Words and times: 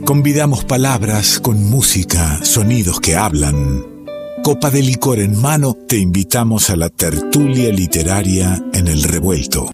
Convidamos 0.00 0.64
palabras 0.64 1.38
con 1.38 1.62
música, 1.64 2.42
sonidos 2.42 2.98
que 2.98 3.14
hablan. 3.14 3.84
Copa 4.42 4.70
de 4.70 4.82
licor 4.82 5.20
en 5.20 5.40
mano, 5.40 5.76
te 5.86 5.96
invitamos 5.96 6.70
a 6.70 6.76
la 6.76 6.88
tertulia 6.88 7.70
literaria 7.70 8.60
en 8.72 8.88
el 8.88 9.04
revuelto. 9.04 9.70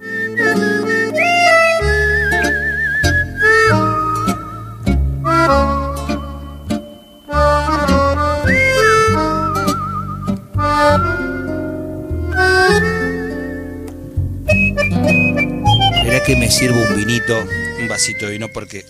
Verá 16.04 16.22
que 16.26 16.36
me 16.36 16.50
sirvo 16.50 16.76
un 16.76 16.96
vinito, 16.96 17.34
un 17.80 17.88
vasito 17.88 18.26
de 18.26 18.32
vino 18.32 18.48
porque 18.52 18.84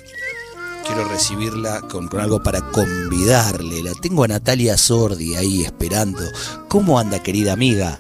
quiero 0.99 1.13
recibirla 1.13 1.81
con, 1.83 2.09
con, 2.09 2.21
algo 2.21 2.43
para 2.43 2.61
convidarle. 2.61 3.83
La 3.85 3.93
tengo 4.03 4.25
a 4.25 4.29
Natalia 4.29 4.77
Sordi 4.77 5.37
ahí 5.37 5.63
esperando. 5.63 6.23
¿Cómo 6.67 6.99
anda, 6.99 7.23
querida 7.23 7.53
amiga? 7.53 7.99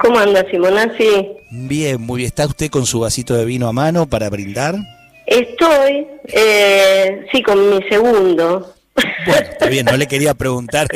¿Cómo 0.00 0.18
anda, 0.18 0.44
Simonazzi? 0.50 1.28
Bien, 1.50 2.00
muy 2.00 2.18
bien. 2.18 2.26
¿Está 2.26 2.46
usted 2.46 2.70
con 2.70 2.86
su 2.86 2.98
vasito 2.98 3.34
de 3.34 3.44
vino 3.44 3.68
a 3.68 3.72
mano 3.72 4.06
para 4.06 4.28
brindar? 4.30 4.74
Estoy, 5.26 6.08
eh, 6.24 7.24
sí, 7.30 7.40
con 7.40 7.70
mi 7.70 7.80
segundo. 7.88 8.74
Bueno, 9.26 9.48
está 9.50 9.68
bien, 9.68 9.86
no 9.86 9.96
le 9.96 10.06
quería 10.06 10.34
preguntar 10.34 10.88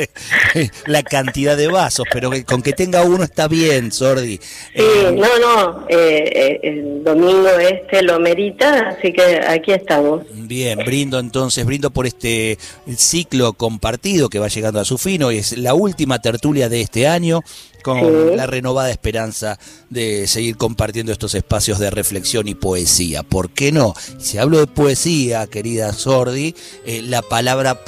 la 0.85 1.03
cantidad 1.03 1.55
de 1.55 1.67
vasos, 1.67 2.05
pero 2.11 2.31
con 2.45 2.61
que 2.61 2.73
tenga 2.73 3.03
uno 3.03 3.23
está 3.23 3.47
bien, 3.47 3.91
Sordi. 3.91 4.37
Sí, 4.37 4.41
eh, 4.75 5.11
no, 5.13 5.39
no, 5.39 5.85
eh, 5.89 6.31
eh, 6.33 6.59
el 6.63 7.03
domingo 7.03 7.49
este 7.49 8.01
lo 8.01 8.19
merita, 8.19 8.89
así 8.89 9.13
que 9.13 9.41
aquí 9.47 9.71
estamos. 9.71 10.25
Bien, 10.33 10.79
brindo 10.79 11.19
entonces, 11.19 11.65
brindo 11.65 11.91
por 11.91 12.05
este 12.05 12.57
ciclo 12.95 13.53
compartido 13.53 14.29
que 14.29 14.39
va 14.39 14.47
llegando 14.47 14.79
a 14.79 14.85
su 14.85 14.97
fin, 14.97 15.23
hoy 15.23 15.37
es 15.37 15.57
la 15.57 15.73
última 15.73 16.21
tertulia 16.21 16.69
de 16.69 16.81
este 16.81 17.07
año, 17.07 17.41
con 17.83 17.99
sí. 17.99 18.35
la 18.35 18.47
renovada 18.47 18.91
esperanza 18.91 19.59
de 19.89 20.27
seguir 20.27 20.57
compartiendo 20.57 21.11
estos 21.11 21.35
espacios 21.35 21.79
de 21.79 21.89
reflexión 21.89 22.47
y 22.47 22.55
poesía. 22.55 23.23
¿Por 23.23 23.51
qué 23.51 23.71
no? 23.71 23.93
Si 24.19 24.37
hablo 24.37 24.59
de 24.59 24.67
poesía, 24.67 25.47
querida 25.47 25.93
Sordi, 25.93 26.55
eh, 26.85 27.01
la 27.01 27.21
palabra 27.21 27.85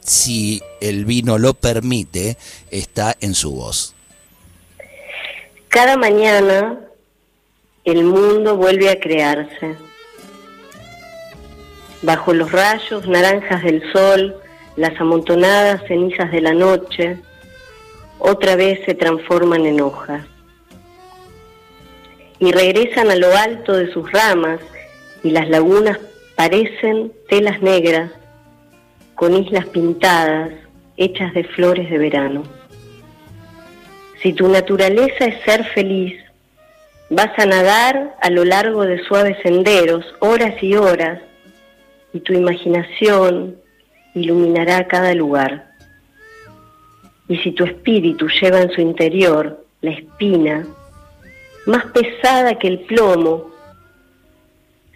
si 0.00 0.62
el 0.80 1.04
vino 1.04 1.38
lo 1.38 1.54
permite, 1.54 2.36
está 2.70 3.16
en 3.20 3.34
su 3.34 3.52
voz. 3.52 3.94
Cada 5.68 5.96
mañana 5.96 6.78
el 7.84 8.04
mundo 8.04 8.56
vuelve 8.56 8.90
a 8.90 9.00
crearse. 9.00 9.76
Bajo 12.02 12.34
los 12.34 12.52
rayos 12.52 13.06
naranjas 13.06 13.62
del 13.62 13.82
sol, 13.92 14.36
las 14.76 15.00
amontonadas 15.00 15.82
cenizas 15.86 16.30
de 16.30 16.40
la 16.40 16.52
noche, 16.52 17.18
otra 18.18 18.56
vez 18.56 18.80
se 18.84 18.94
transforman 18.94 19.66
en 19.66 19.80
hojas 19.80 20.24
y 22.38 22.52
regresan 22.52 23.10
a 23.10 23.16
lo 23.16 23.34
alto 23.36 23.74
de 23.74 23.92
sus 23.92 24.10
ramas 24.12 24.60
y 25.22 25.30
las 25.30 25.48
lagunas 25.48 25.98
parecen 26.36 27.12
telas 27.28 27.62
negras 27.62 28.10
con 29.14 29.36
islas 29.36 29.66
pintadas 29.66 30.50
hechas 30.96 31.32
de 31.34 31.44
flores 31.44 31.90
de 31.90 31.98
verano. 31.98 32.42
Si 34.22 34.32
tu 34.32 34.48
naturaleza 34.48 35.26
es 35.26 35.42
ser 35.44 35.64
feliz, 35.74 36.18
vas 37.10 37.38
a 37.38 37.46
nadar 37.46 38.16
a 38.20 38.30
lo 38.30 38.44
largo 38.44 38.82
de 38.82 39.02
suaves 39.04 39.36
senderos 39.42 40.04
horas 40.20 40.62
y 40.62 40.74
horas 40.74 41.20
y 42.12 42.20
tu 42.20 42.32
imaginación 42.32 43.56
iluminará 44.14 44.86
cada 44.86 45.14
lugar. 45.14 45.66
Y 47.28 47.36
si 47.38 47.52
tu 47.52 47.64
espíritu 47.64 48.28
lleva 48.28 48.62
en 48.62 48.70
su 48.70 48.80
interior 48.80 49.64
la 49.80 49.90
espina, 49.90 50.66
más 51.66 51.84
pesada 51.86 52.58
que 52.58 52.68
el 52.68 52.80
plomo, 52.80 53.50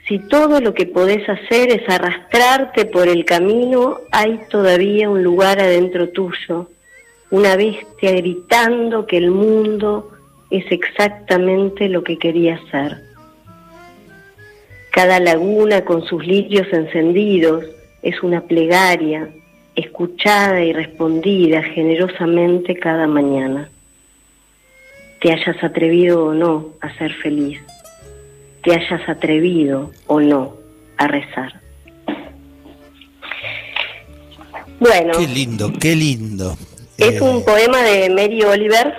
si 0.08 0.18
todo 0.18 0.60
lo 0.60 0.72
que 0.72 0.86
podés 0.86 1.28
hacer 1.28 1.70
es 1.70 1.86
arrastrarte 1.86 2.86
por 2.86 3.08
el 3.08 3.26
camino, 3.26 3.98
hay 4.10 4.40
todavía 4.50 5.10
un 5.10 5.22
lugar 5.22 5.60
adentro 5.60 6.08
tuyo, 6.08 6.70
una 7.30 7.56
bestia 7.56 8.12
gritando 8.12 9.06
que 9.06 9.18
el 9.18 9.30
mundo 9.30 10.10
es 10.50 10.64
exactamente 10.72 11.90
lo 11.90 12.02
que 12.02 12.16
quería 12.16 12.58
ser. 12.70 13.02
Cada 14.90 15.20
laguna 15.20 15.84
con 15.84 16.02
sus 16.04 16.26
lirios 16.26 16.66
encendidos 16.72 17.66
es 18.02 18.22
una 18.22 18.40
plegaria, 18.40 19.28
escuchada 19.76 20.64
y 20.64 20.72
respondida 20.72 21.62
generosamente 21.62 22.74
cada 22.76 23.06
mañana. 23.06 23.68
Te 25.20 25.32
hayas 25.32 25.62
atrevido 25.62 26.24
o 26.24 26.34
no 26.34 26.70
a 26.80 26.96
ser 26.96 27.12
feliz, 27.12 27.60
te 28.62 28.74
hayas 28.74 29.08
atrevido 29.08 29.90
o 30.06 30.20
no 30.20 30.56
a 30.96 31.08
rezar. 31.08 31.60
Bueno. 34.80 35.12
Qué 35.18 35.26
lindo, 35.26 35.72
qué 35.80 35.94
lindo. 35.94 36.56
Es 36.96 37.16
eh... 37.16 37.20
un 37.20 37.44
poema 37.44 37.82
de 37.82 38.10
Mary 38.10 38.42
Oliver 38.42 38.94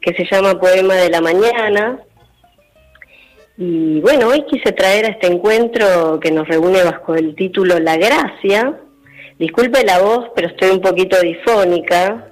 que 0.00 0.12
se 0.14 0.26
llama 0.30 0.58
Poema 0.60 0.94
de 0.94 1.08
la 1.08 1.20
Mañana. 1.20 1.98
Y 3.56 4.00
bueno, 4.00 4.28
hoy 4.28 4.44
quise 4.50 4.72
traer 4.72 5.06
a 5.06 5.08
este 5.08 5.28
encuentro 5.28 6.20
que 6.20 6.30
nos 6.30 6.46
reúne 6.46 6.82
bajo 6.82 7.14
el 7.14 7.34
título 7.34 7.78
La 7.78 7.96
Gracia, 7.96 8.80
Disculpe 9.38 9.84
la 9.84 9.98
voz, 9.98 10.26
pero 10.34 10.48
estoy 10.48 10.70
un 10.70 10.80
poquito 10.80 11.20
difónica. 11.20 12.28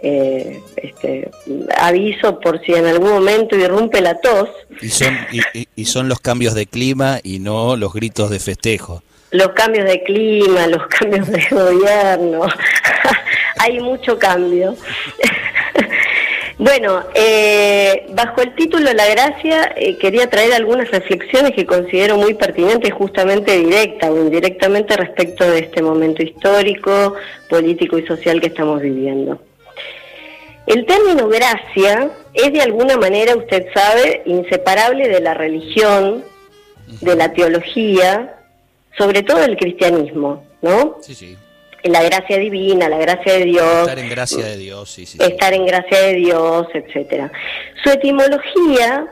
Eh, 0.00 0.60
este, 0.76 1.30
aviso 1.76 2.38
por 2.38 2.60
si 2.64 2.72
en 2.72 2.86
algún 2.86 3.10
momento 3.10 3.56
irrumpe 3.56 4.00
la 4.00 4.20
tos. 4.20 4.48
Y 4.80 4.88
son, 4.90 5.16
y, 5.32 5.66
y 5.74 5.84
son 5.86 6.08
los 6.08 6.20
cambios 6.20 6.54
de 6.54 6.66
clima 6.66 7.18
y 7.22 7.40
no 7.40 7.76
los 7.76 7.92
gritos 7.92 8.30
de 8.30 8.38
festejo. 8.38 9.02
Los 9.30 9.48
cambios 9.50 9.84
de 9.86 10.02
clima, 10.02 10.66
los 10.68 10.86
cambios 10.86 11.28
de 11.28 11.46
gobierno. 11.50 12.42
Hay 13.58 13.80
mucho 13.80 14.18
cambio. 14.18 14.76
Bueno, 16.60 17.04
eh, 17.14 18.06
bajo 18.14 18.42
el 18.42 18.52
título 18.56 18.92
La 18.92 19.06
Gracia 19.06 19.72
eh, 19.76 19.96
quería 19.96 20.28
traer 20.28 20.52
algunas 20.54 20.90
reflexiones 20.90 21.52
que 21.52 21.64
considero 21.64 22.16
muy 22.16 22.34
pertinentes, 22.34 22.92
justamente 22.92 23.56
directa 23.56 24.10
o 24.10 24.20
indirectamente 24.20 24.96
respecto 24.96 25.48
de 25.48 25.60
este 25.60 25.82
momento 25.82 26.20
histórico, 26.20 27.14
político 27.48 27.96
y 27.96 28.06
social 28.08 28.40
que 28.40 28.48
estamos 28.48 28.80
viviendo. 28.80 29.40
El 30.68 30.86
término 30.86 31.28
gracia 31.28 32.10
es 32.34 32.52
de 32.52 32.60
alguna 32.60 32.96
manera, 32.96 33.36
usted 33.36 33.66
sabe, 33.74 34.22
inseparable 34.26 35.08
de 35.08 35.20
la 35.20 35.34
religión, 35.34 36.24
de 37.00 37.16
la 37.16 37.32
teología, 37.32 38.36
sobre 38.96 39.22
todo 39.22 39.38
del 39.38 39.56
cristianismo, 39.56 40.44
¿no? 40.62 40.98
Sí, 41.00 41.14
sí 41.14 41.36
la 41.84 42.02
gracia 42.02 42.38
divina, 42.38 42.88
la 42.88 42.98
gracia 42.98 43.34
de 43.34 43.44
Dios. 43.44 43.80
Estar 43.80 43.98
en 43.98 44.08
gracia 44.08 44.44
de 44.44 44.56
Dios, 44.56 44.90
sí, 44.90 45.06
sí. 45.06 45.18
Estar 45.20 45.52
en 45.52 45.66
gracia 45.66 46.00
de 46.00 46.14
Dios, 46.14 46.66
etcétera. 46.74 47.30
Su 47.82 47.90
etimología, 47.90 49.06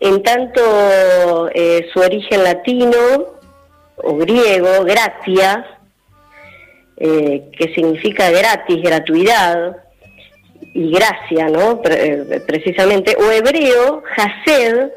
en 0.00 0.22
tanto 0.22 1.50
eh, 1.54 1.88
su 1.92 2.00
origen 2.00 2.44
latino 2.44 2.98
o 3.96 4.16
griego, 4.16 4.84
gratia, 4.84 5.78
eh, 6.96 7.50
que 7.56 7.74
significa 7.74 8.30
gratis, 8.30 8.82
gratuidad, 8.82 9.76
y 10.74 10.90
gracia, 10.90 11.48
¿no? 11.48 11.80
Pre 11.82 12.24
precisamente, 12.46 13.16
o 13.16 13.30
hebreo, 13.30 14.02
hased, 14.16 14.90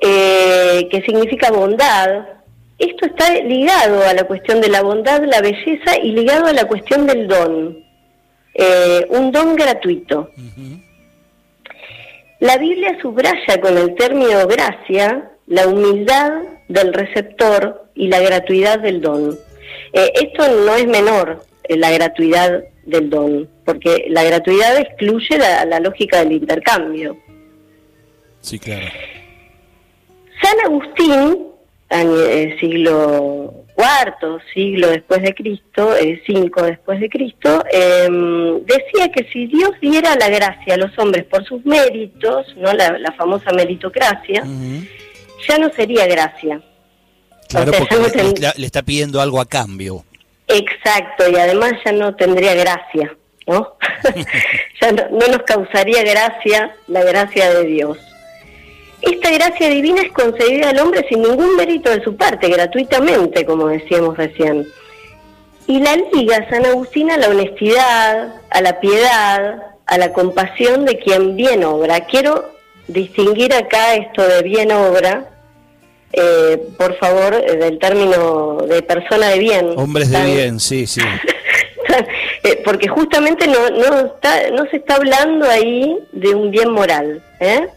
eh, 0.00 0.88
que 0.90 1.02
significa 1.02 1.50
bondad, 1.50 2.26
esto 2.78 3.06
está 3.06 3.32
ligado 3.34 4.02
a 4.04 4.14
la 4.14 4.24
cuestión 4.24 4.60
de 4.60 4.68
la 4.68 4.82
bondad, 4.82 5.22
la 5.24 5.40
belleza 5.40 5.98
y 6.02 6.12
ligado 6.12 6.46
a 6.46 6.52
la 6.52 6.64
cuestión 6.64 7.06
del 7.06 7.28
don, 7.28 7.78
eh, 8.54 9.06
un 9.10 9.30
don 9.30 9.54
gratuito. 9.54 10.30
Uh 10.36 10.40
-huh. 10.40 10.82
La 12.40 12.58
Biblia 12.58 12.98
subraya 13.00 13.60
con 13.60 13.78
el 13.78 13.94
término 13.94 14.48
gracia 14.48 15.30
la 15.46 15.68
humildad 15.68 16.42
del 16.68 16.92
receptor 16.92 17.84
y 17.94 18.08
la 18.08 18.18
gratuidad 18.20 18.80
del 18.80 19.00
don. 19.00 19.38
Eh, 19.92 20.12
esto 20.14 20.48
no 20.48 20.74
es 20.74 20.86
menor, 20.86 21.44
eh, 21.64 21.76
la 21.76 21.90
gratuidad 21.92 22.64
del 22.84 23.10
don, 23.10 23.48
porque 23.64 24.06
la 24.08 24.24
gratuidad 24.24 24.76
excluye 24.78 25.38
la, 25.38 25.64
la 25.64 25.80
lógica 25.80 26.18
del 26.18 26.32
intercambio. 26.32 27.16
Sí, 28.40 28.58
claro. 28.58 28.86
San 30.42 30.60
Agustín 30.64 31.52
eh, 31.92 32.56
siglo 32.58 33.64
cuarto, 33.74 34.38
siglo 34.54 34.88
después 34.88 35.22
de 35.22 35.34
Cristo, 35.34 35.94
eh, 35.96 36.22
cinco 36.26 36.62
después 36.62 37.00
de 37.00 37.08
Cristo, 37.08 37.64
eh, 37.72 38.08
decía 38.64 39.10
que 39.14 39.24
si 39.32 39.46
Dios 39.46 39.72
diera 39.80 40.14
la 40.16 40.28
gracia 40.28 40.74
a 40.74 40.76
los 40.76 40.96
hombres 40.98 41.24
por 41.24 41.44
sus 41.44 41.64
méritos, 41.64 42.46
no 42.56 42.72
la, 42.72 42.98
la 42.98 43.12
famosa 43.12 43.52
meritocracia, 43.52 44.42
uh 44.42 44.46
-huh. 44.46 44.88
ya 45.48 45.58
no 45.58 45.70
sería 45.72 46.06
gracia. 46.06 46.60
Claro, 47.48 47.72
porque 47.78 47.96
le, 48.56 48.66
está 48.66 48.82
pidiendo 48.82 49.20
algo 49.20 49.40
a 49.40 49.46
cambio. 49.46 50.04
Exacto, 50.52 51.28
y 51.30 51.36
además 51.36 51.72
ya 51.84 51.92
no 51.92 52.14
tendría 52.14 52.54
gracia, 52.54 53.14
¿no? 53.46 53.76
ya 54.80 54.92
no, 54.92 55.04
no 55.10 55.26
nos 55.28 55.42
causaría 55.42 56.02
gracia 56.02 56.74
la 56.86 57.02
gracia 57.02 57.54
de 57.54 57.64
Dios. 57.64 57.98
Esta 59.02 59.30
gracia 59.32 59.68
divina 59.68 60.02
es 60.02 60.12
concedida 60.12 60.70
al 60.70 60.78
hombre 60.78 61.04
sin 61.08 61.22
ningún 61.22 61.56
mérito 61.56 61.90
de 61.90 62.04
su 62.04 62.16
parte, 62.16 62.48
gratuitamente, 62.48 63.44
como 63.44 63.66
decíamos 63.66 64.16
recién. 64.16 64.66
Y 65.66 65.80
la 65.80 65.96
liga 65.96 66.48
San 66.48 66.66
Agustín 66.66 67.10
a 67.10 67.16
la 67.16 67.28
honestidad, 67.28 68.34
a 68.50 68.60
la 68.60 68.78
piedad, 68.78 69.62
a 69.86 69.98
la 69.98 70.12
compasión 70.12 70.84
de 70.84 70.98
quien 70.98 71.36
bien 71.36 71.64
obra. 71.64 72.00
Quiero 72.06 72.52
distinguir 72.86 73.52
acá 73.54 73.94
esto 73.94 74.26
de 74.26 74.42
bien 74.42 74.70
obra, 74.70 75.30
eh, 76.12 76.60
por 76.76 76.96
favor, 76.98 77.34
eh, 77.34 77.56
del 77.56 77.78
término 77.78 78.58
de 78.68 78.82
persona 78.82 79.28
de 79.30 79.38
bien. 79.38 79.72
Hombres 79.76 80.10
de 80.10 80.24
bien, 80.24 80.60
sí, 80.60 80.86
sí. 80.86 81.00
Eh, 82.44 82.60
porque 82.64 82.88
justamente 82.88 83.46
no, 83.46 83.68
no, 83.70 84.06
está, 84.06 84.50
no 84.50 84.66
se 84.70 84.78
está 84.78 84.96
hablando 84.96 85.46
ahí 85.48 85.96
de 86.10 86.34
un 86.34 86.50
bien 86.50 86.72
moral. 86.72 87.22
¿eh? 87.38 87.68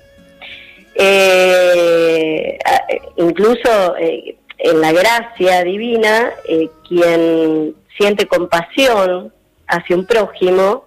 incluso 3.18 3.96
en 3.98 4.82
la 4.82 4.92
gracia 4.92 5.64
divina, 5.64 6.32
quien 6.88 7.76
siente 7.98 8.26
compasión 8.26 9.34
hacia 9.68 9.96
un 9.96 10.06
prójimo, 10.06 10.86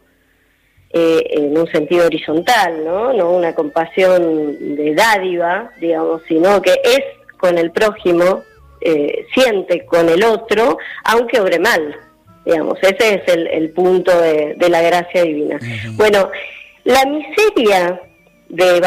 eh, 0.91 1.23
en 1.33 1.59
un 1.59 1.71
sentido 1.71 2.07
horizontal, 2.07 2.83
¿no? 2.83 3.13
No 3.13 3.33
una 3.33 3.55
compasión 3.55 4.75
de 4.75 4.95
dádiva, 4.95 5.71
digamos, 5.79 6.23
sino 6.27 6.63
que 6.63 6.73
es 6.83 7.01
con 7.39 7.59
el 7.59 7.71
prójimo, 7.71 8.43
eh, 8.81 9.27
siente 9.35 9.87
con 9.87 10.09
el 10.09 10.23
otro, 10.25 10.79
aunque 11.05 11.41
obre 11.41 11.59
mal, 11.59 11.97
digamos. 12.45 12.79
Ese 12.83 13.15
es 13.15 13.23
el, 13.27 13.71
punto 13.71 14.19
de, 14.21 14.57
la 14.69 14.83
gracia 14.83 15.23
divina. 15.23 15.59
Bueno, 15.93 16.31
la 16.85 17.05
miseria 17.07 18.01
de 18.49 18.81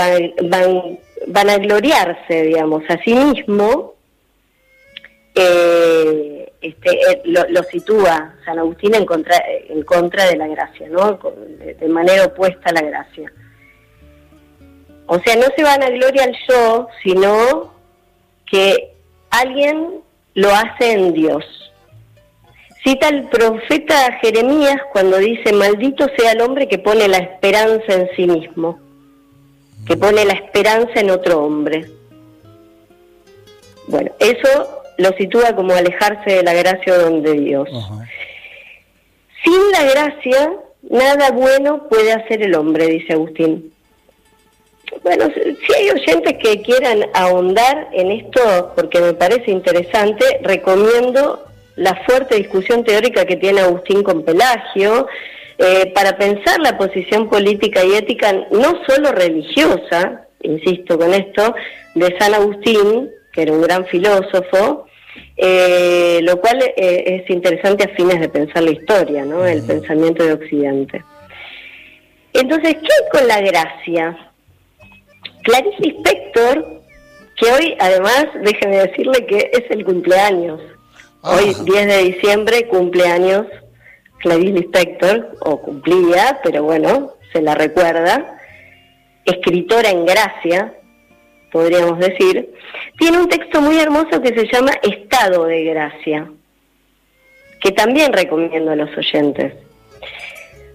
van, 0.44 1.00
vanagloriarse, 1.27 2.44
digamos, 2.44 2.83
a 2.89 2.98
sí 3.03 3.13
mismo, 3.13 3.95
eh, 5.36 6.51
este, 6.62 6.89
eh, 6.92 7.21
lo, 7.25 7.63
sitúa 7.63 8.36
San 8.45 8.59
Agustín 8.59 8.94
en 8.95 9.06
contra, 9.06 9.36
en 9.69 9.83
contra 9.83 10.25
de 10.27 10.36
la 10.36 10.48
gracia, 10.48 10.88
¿no? 10.89 11.19
De, 11.80 11.88
manera 11.88 12.25
opuesta 12.25 12.69
a 12.69 12.74
la 12.74 12.81
gracia. 12.81 13.31
O 15.07 15.19
sea, 15.19 15.36
no 15.36 15.48
se 15.56 15.63
van 15.63 15.83
a 15.83 15.89
gloria 15.89 16.24
al 16.24 16.36
yo, 16.48 16.88
sino 17.03 17.74
que 18.51 18.94
alguien 19.30 20.01
lo 20.36 20.50
hace 20.53 20.92
en 20.92 21.13
Dios. 21.13 21.44
Cita 22.83 23.07
el 23.09 23.30
profeta 23.30 24.19
Jeremías 24.21 24.77
cuando 24.92 25.18
dice, 25.18 25.53
maldito 25.53 26.07
sea 26.18 26.33
el 26.33 26.42
hombre 26.42 26.68
que 26.68 26.80
pone 26.80 27.07
la 27.07 27.18
esperanza 27.18 27.94
en 27.94 28.09
sí 28.15 28.27
mismo, 28.27 28.80
que 29.88 29.95
pone 29.95 30.25
la 30.25 30.33
esperanza 30.33 31.00
en 31.00 31.12
otro 31.12 31.44
hombre. 31.44 31.89
Bueno, 33.88 34.12
eso 34.19 34.83
lo 34.98 35.09
sitúa 35.18 35.56
como 35.56 35.74
alejarse 35.74 36.38
de 36.38 36.44
la 36.44 36.53
gracia 36.53 36.98
donde 36.98 37.33
Dios. 37.33 37.69
Sin 39.44 39.71
la 39.71 39.83
gracia, 39.92 40.53
nada 40.89 41.31
bueno 41.31 41.88
puede 41.88 42.13
hacer 42.13 42.44
el 42.44 42.56
hombre, 42.56 42.88
dice 42.88 43.13
Agustín. 43.13 43.74
Bueno, 45.03 45.25
si 45.33 45.73
hay 45.73 45.89
oyentes 45.89 46.35
que 46.43 46.61
quieran 46.61 47.05
ahondar 47.13 47.89
en 47.93 48.11
esto, 48.11 48.73
porque 48.75 48.99
me 48.99 49.13
parece 49.13 49.51
interesante, 49.51 50.25
recomiendo 50.43 51.45
la 51.75 51.95
fuerte 52.05 52.35
discusión 52.35 52.83
teórica 52.83 53.25
que 53.25 53.38
tiene 53.38 53.61
Agustín 53.61 54.03
con 54.03 54.23
Pelagio, 54.23 55.07
eh, 55.57 55.91
para 55.93 56.17
pensar 56.17 56.59
la 56.59 56.77
posición 56.77 57.29
política 57.29 57.83
y 57.83 57.93
ética 57.93 58.33
no 58.51 58.81
solo 58.88 59.11
religiosa, 59.11 60.27
insisto 60.41 60.97
con 60.97 61.13
esto, 61.13 61.55
de 61.95 62.15
San 62.19 62.33
Agustín, 62.33 63.09
que 63.31 63.43
era 63.43 63.53
un 63.53 63.61
gran 63.61 63.85
filósofo, 63.85 64.85
eh, 65.38 66.19
lo 66.23 66.39
cual 66.39 66.61
eh, 66.61 67.03
es 67.23 67.29
interesante 67.29 67.85
a 67.85 67.95
fines 67.95 68.19
de 68.19 68.29
pensar 68.29 68.63
la 68.63 68.71
historia, 68.71 69.25
¿no? 69.25 69.45
El 69.45 69.63
pensamiento 69.63 70.23
de 70.23 70.33
Occidente. 70.33 71.03
Entonces, 72.33 72.75
¿qué 72.75 72.88
hay 72.88 73.09
con 73.11 73.27
la 73.27 73.41
gracia? 73.41 74.31
Clarice 75.43 75.77
Lispector, 75.79 76.81
que 77.38 77.51
hoy 77.51 77.75
además, 77.79 78.27
déjeme 78.43 78.77
decirle 78.77 79.25
que 79.25 79.51
es 79.53 79.63
el 79.69 79.83
cumpleaños. 79.83 80.61
Hoy, 81.21 81.55
10 81.65 81.88
de 81.88 81.97
diciembre, 82.03 82.67
cumpleaños 82.67 83.45
Clarice 84.19 84.53
Lispector, 84.53 85.38
o 85.41 85.61
cumplía, 85.61 86.39
pero 86.43 86.63
bueno, 86.63 87.13
se 87.33 87.41
la 87.41 87.55
recuerda. 87.55 88.38
Escritora 89.25 89.89
en 89.89 90.05
gracia, 90.05 90.73
podríamos 91.51 91.99
decir, 91.99 92.53
tiene 92.97 93.19
un 93.19 93.29
texto 93.29 93.61
muy 93.61 93.79
hermoso 93.79 94.21
que 94.21 94.29
se 94.29 94.47
llama 94.51 94.71
Estado 94.83 95.45
de 95.45 95.63
Gracia, 95.65 96.31
que 97.59 97.71
también 97.71 98.13
recomiendo 98.13 98.71
a 98.71 98.75
los 98.75 98.95
oyentes, 98.95 99.53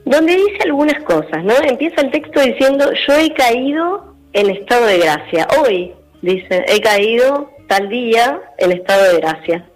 donde 0.04 0.34
dice 0.34 0.58
algunas 0.64 1.02
cosas, 1.02 1.42
¿no? 1.44 1.54
Empieza 1.62 2.00
el 2.00 2.10
texto 2.10 2.40
diciendo, 2.40 2.90
yo 3.06 3.14
he 3.14 3.32
caído 3.32 4.15
en 4.37 4.50
estado 4.50 4.85
de 4.85 4.99
gracia, 4.99 5.49
hoy, 5.62 5.94
dice, 6.21 6.62
he 6.69 6.79
caído 6.83 7.50
tal 7.69 7.88
día 7.88 8.38
en 8.59 8.71
estado 8.71 9.05
de 9.05 9.21
gracia. 9.21 9.67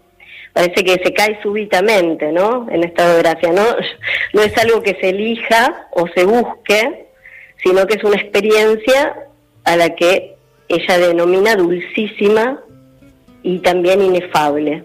Parece 0.53 0.85
que 0.85 1.03
se 1.03 1.15
cae 1.15 1.41
súbitamente, 1.43 2.31
¿no? 2.31 2.67
En 2.71 2.85
estado 2.85 3.15
de 3.17 3.23
gracia, 3.23 3.53
¿no? 4.33 4.43
Es 4.43 4.59
algo 4.59 4.83
que 4.83 4.99
se 5.01 5.09
elija 5.09 5.89
o 5.93 6.07
se 6.09 6.25
busque, 6.25 7.07
sino 7.63 7.87
que 7.87 7.95
es 7.95 8.05
una 8.05 8.17
experiencia 8.17 9.17
a 9.65 9.77
la 9.77 9.95
que 9.95 10.37
ella 10.69 10.99
denomina 10.99 11.57
dulcísima 11.57 12.61
y 13.43 13.61
también 13.61 14.03
inefable. 14.03 14.85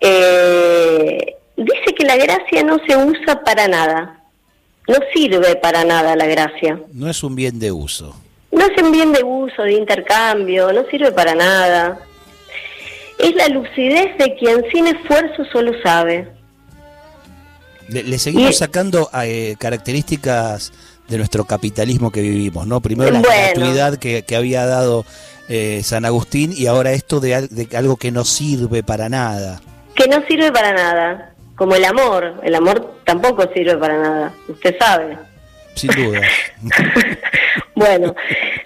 Eh, 0.00 1.34
dice 1.56 1.94
que 1.98 2.04
la 2.04 2.16
gracia 2.16 2.62
no 2.62 2.78
se 2.86 2.96
usa 2.96 3.42
para 3.42 3.66
nada, 3.66 4.23
no 4.86 4.96
sirve 5.14 5.56
para 5.56 5.84
nada 5.84 6.14
la 6.16 6.26
gracia. 6.26 6.80
No 6.92 7.08
es 7.08 7.22
un 7.22 7.34
bien 7.34 7.58
de 7.58 7.72
uso. 7.72 8.14
No 8.52 8.66
es 8.66 8.82
un 8.82 8.92
bien 8.92 9.12
de 9.12 9.24
uso, 9.24 9.62
de 9.62 9.72
intercambio, 9.72 10.72
no 10.72 10.84
sirve 10.90 11.10
para 11.10 11.34
nada. 11.34 11.98
Es 13.18 13.34
la 13.34 13.48
lucidez 13.48 14.16
de 14.18 14.36
quien 14.36 14.64
sin 14.72 14.86
esfuerzo 14.86 15.44
solo 15.52 15.72
sabe. 15.82 16.28
Le, 17.88 18.18
seguimos 18.18 18.56
sacando 18.56 19.10
eh, 19.22 19.56
características 19.58 20.72
de 21.08 21.18
nuestro 21.18 21.44
capitalismo 21.44 22.10
que 22.10 22.22
vivimos, 22.22 22.66
¿no? 22.66 22.80
Primero 22.80 23.10
la 23.10 23.20
gratuidad 23.20 23.98
que, 23.98 24.24
había 24.34 24.64
dado 24.64 25.04
eh, 25.48 25.82
San 25.84 26.04
Agustín 26.04 26.52
y 26.56 26.66
ahora 26.66 26.92
esto 26.92 27.20
de, 27.20 27.34
algo 27.76 27.96
que 27.96 28.10
no 28.10 28.24
sirve 28.24 28.82
para 28.82 29.08
nada. 29.08 29.60
Que 29.94 30.08
no 30.08 30.24
sirve 30.26 30.50
para 30.50 30.72
nada, 30.72 31.33
como 31.56 31.74
el 31.74 31.84
amor. 31.84 32.40
El 32.42 32.54
amor 32.54 32.98
tampoco 33.04 33.48
sirve 33.52 33.76
para 33.76 33.98
nada, 33.98 34.34
usted 34.48 34.76
sabe. 34.78 35.16
Sin 35.74 35.90
duda. 35.90 36.20
bueno, 37.74 38.14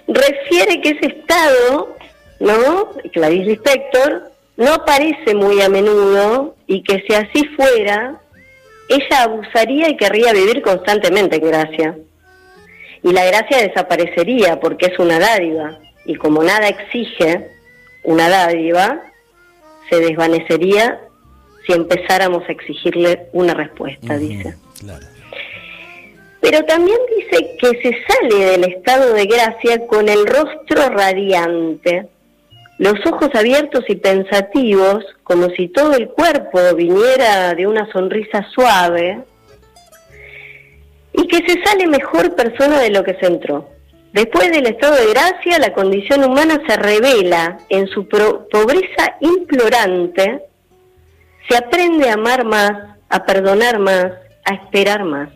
refiere 0.07 0.81
que 0.81 0.89
ese 0.89 1.07
estado, 1.07 1.95
¿no? 2.39 2.91
Clarice 3.11 3.49
Lispector, 3.49 4.31
no 4.57 4.73
aparece 4.73 5.33
muy 5.33 5.61
a 5.61 5.69
menudo 5.69 6.55
y 6.67 6.83
que 6.83 7.03
si 7.07 7.13
así 7.13 7.45
fuera, 7.55 8.19
ella 8.89 9.23
abusaría 9.23 9.89
y 9.89 9.97
querría 9.97 10.33
vivir 10.33 10.61
constantemente 10.61 11.37
en 11.37 11.47
gracia 11.47 11.95
y 13.03 13.11
la 13.11 13.25
gracia 13.25 13.59
desaparecería 13.59 14.59
porque 14.59 14.87
es 14.87 14.99
una 14.99 15.19
dádiva 15.19 15.79
y 16.05 16.15
como 16.15 16.43
nada 16.43 16.67
exige 16.67 17.47
una 18.03 18.29
dádiva, 18.29 19.01
se 19.89 19.99
desvanecería 19.99 20.99
si 21.65 21.73
empezáramos 21.73 22.47
a 22.47 22.51
exigirle 22.51 23.27
una 23.33 23.53
respuesta, 23.53 24.17
dice. 24.17 24.55
Pero 26.41 26.63
también 26.65 26.97
dice 27.17 27.55
que 27.59 27.67
se 27.81 27.97
sale 28.07 28.51
del 28.51 28.63
estado 28.63 29.13
de 29.13 29.25
gracia 29.25 29.85
con 29.87 30.07
el 30.07 30.25
rostro 30.25 30.89
radiante, 30.89 32.07
los 32.77 33.05
ojos 33.05 33.29
abiertos 33.33 33.83
y 33.89 33.95
pensativos, 33.95 35.03
como 35.23 35.49
si 35.49 35.67
todo 35.67 35.93
el 35.93 36.07
cuerpo 36.09 36.59
viniera 36.75 37.53
de 37.53 37.67
una 37.67 37.91
sonrisa 37.91 38.47
suave, 38.53 39.21
y 41.11 41.27
que 41.27 41.37
se 41.45 41.61
sale 41.63 41.87
mejor 41.87 42.35
persona 42.35 42.79
de 42.79 42.91
lo 42.91 43.03
que 43.03 43.15
se 43.15 43.25
entró. 43.25 43.69
Después 44.13 44.49
del 44.51 44.65
estado 44.65 44.95
de 44.95 45.11
gracia, 45.11 45.59
la 45.59 45.73
condición 45.73 46.23
humana 46.23 46.61
se 46.67 46.77
revela 46.77 47.59
en 47.69 47.85
su 47.87 48.07
pobreza 48.07 49.17
implorante, 49.19 50.41
se 51.49 51.57
aprende 51.57 52.09
a 52.09 52.13
amar 52.13 52.45
más, 52.45 52.71
a 53.09 53.25
perdonar 53.25 53.79
más, 53.79 54.13
a 54.45 54.53
esperar 54.53 55.03
más. 55.03 55.29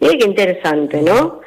Mire 0.00 0.18
qué 0.18 0.24
interesante, 0.24 1.02
¿no? 1.02 1.40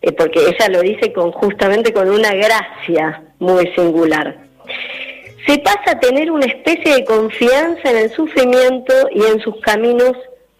Eh, 0.00 0.12
porque 0.12 0.40
ella 0.40 0.68
lo 0.68 0.80
dice 0.80 1.12
con 1.12 1.32
justamente 1.32 1.92
con 1.92 2.08
una 2.08 2.32
gracia 2.32 3.24
muy 3.40 3.66
singular. 3.74 4.38
se 5.46 5.58
pasa 5.58 5.92
a 5.92 6.00
tener 6.00 6.30
una 6.30 6.46
especie 6.46 6.94
de 6.94 7.04
confianza 7.04 7.90
en 7.90 7.96
el 7.96 8.10
sufrimiento 8.10 8.92
y 9.10 9.24
en 9.24 9.40
sus 9.40 9.60
caminos 9.60 10.12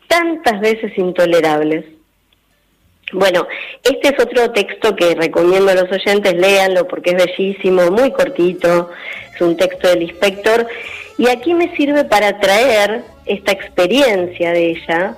tantas 0.09 0.61
veces 0.61 0.97
intolerables. 0.97 1.85
Bueno, 3.13 3.47
este 3.85 4.09
es 4.09 4.21
otro 4.21 4.51
texto 4.51 4.95
que 4.95 5.15
recomiendo 5.15 5.71
a 5.71 5.75
los 5.75 5.91
oyentes, 5.91 6.35
léanlo 6.35 6.87
porque 6.87 7.11
es 7.11 7.25
bellísimo, 7.25 7.91
muy 7.91 8.11
cortito, 8.13 8.91
es 9.35 9.41
un 9.41 9.57
texto 9.57 9.89
del 9.89 10.03
inspector, 10.03 10.67
y 11.17 11.29
aquí 11.29 11.55
me 11.55 11.75
sirve 11.75 12.05
para 12.05 12.39
traer 12.39 13.03
esta 13.25 13.53
experiencia 13.53 14.53
de 14.53 14.71
ella 14.71 15.17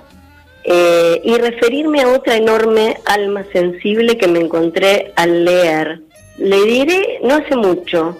eh, 0.63 1.21
y 1.23 1.35
referirme 1.35 2.01
a 2.01 2.09
otra 2.09 2.35
enorme 2.35 2.97
alma 3.05 3.43
sensible 3.51 4.17
que 4.17 4.27
me 4.27 4.39
encontré 4.39 5.11
al 5.15 5.43
leer. 5.43 6.01
Le 6.37 6.63
diré 6.63 7.19
no 7.23 7.35
hace 7.35 7.55
mucho, 7.55 8.17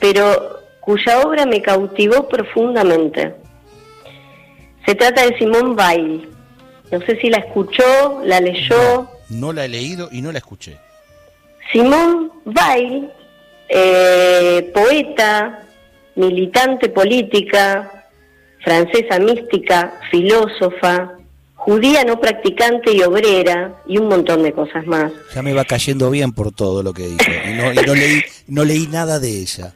pero 0.00 0.60
cuya 0.80 1.20
obra 1.20 1.46
me 1.46 1.62
cautivó 1.62 2.28
profundamente. 2.28 3.34
Se 4.86 4.96
trata 4.96 5.24
de 5.24 5.38
Simón 5.38 5.76
Weil. 5.78 6.28
No 6.92 7.00
sé 7.00 7.16
si 7.16 7.30
la 7.30 7.38
escuchó, 7.38 8.20
la 8.22 8.38
leyó. 8.38 9.08
No, 9.30 9.52
la 9.54 9.64
he 9.64 9.68
leído 9.68 10.10
y 10.12 10.20
no 10.20 10.30
la 10.30 10.38
escuché. 10.38 10.76
Simón 11.72 12.30
Weil, 12.44 13.10
eh, 13.68 14.70
poeta, 14.74 15.62
militante 16.16 16.90
política, 16.90 18.08
francesa 18.62 19.18
mística, 19.18 19.98
filósofa, 20.10 21.12
judía 21.54 22.04
no 22.04 22.20
practicante 22.20 22.92
y 22.92 23.00
obrera 23.02 23.74
y 23.86 23.96
un 23.96 24.08
montón 24.08 24.42
de 24.42 24.52
cosas 24.52 24.86
más. 24.86 25.10
Ya 25.34 25.40
me 25.40 25.54
va 25.54 25.64
cayendo 25.64 26.10
bien 26.10 26.32
por 26.32 26.52
todo 26.52 26.82
lo 26.82 26.92
que 26.92 27.04
dijo 27.04 27.30
y 27.48 27.54
no, 27.54 27.94
leí, 27.94 28.22
no 28.48 28.64
leí 28.64 28.86
nada 28.88 29.18
de 29.18 29.30
ella. 29.30 29.72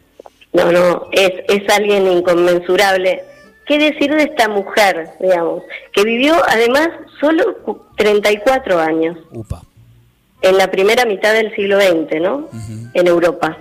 No, 0.52 0.70
no, 0.70 1.08
es, 1.12 1.32
es 1.49 1.66
alguien 1.70 2.06
inconmensurable. 2.06 3.23
¿Qué 3.66 3.78
decir 3.78 4.14
de 4.14 4.23
esta 4.23 4.49
mujer, 4.49 5.11
digamos, 5.20 5.64
que 5.92 6.04
vivió 6.04 6.35
además 6.49 6.88
solo 7.20 7.58
34 7.96 8.78
años? 8.78 9.18
Upa. 9.32 9.62
En 10.40 10.56
la 10.56 10.70
primera 10.70 11.04
mitad 11.04 11.32
del 11.32 11.54
siglo 11.56 11.80
XX, 11.80 12.20
¿no? 12.20 12.49
En 12.94 13.06
Europa. 13.08 13.58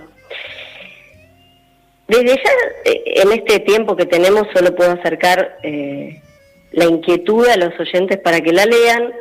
Desde 2.06 2.36
ya, 2.36 2.50
eh, 2.84 3.02
en 3.16 3.32
este 3.32 3.58
tiempo 3.60 3.96
que 3.96 4.06
tenemos, 4.06 4.46
solo 4.54 4.76
puedo 4.76 4.92
acercar 4.92 5.58
eh, 5.64 6.22
la 6.70 6.84
inquietud 6.84 7.48
a 7.48 7.56
los 7.56 7.78
oyentes 7.80 8.18
para 8.18 8.40
que 8.40 8.52
la 8.52 8.64
lean, 8.64 9.12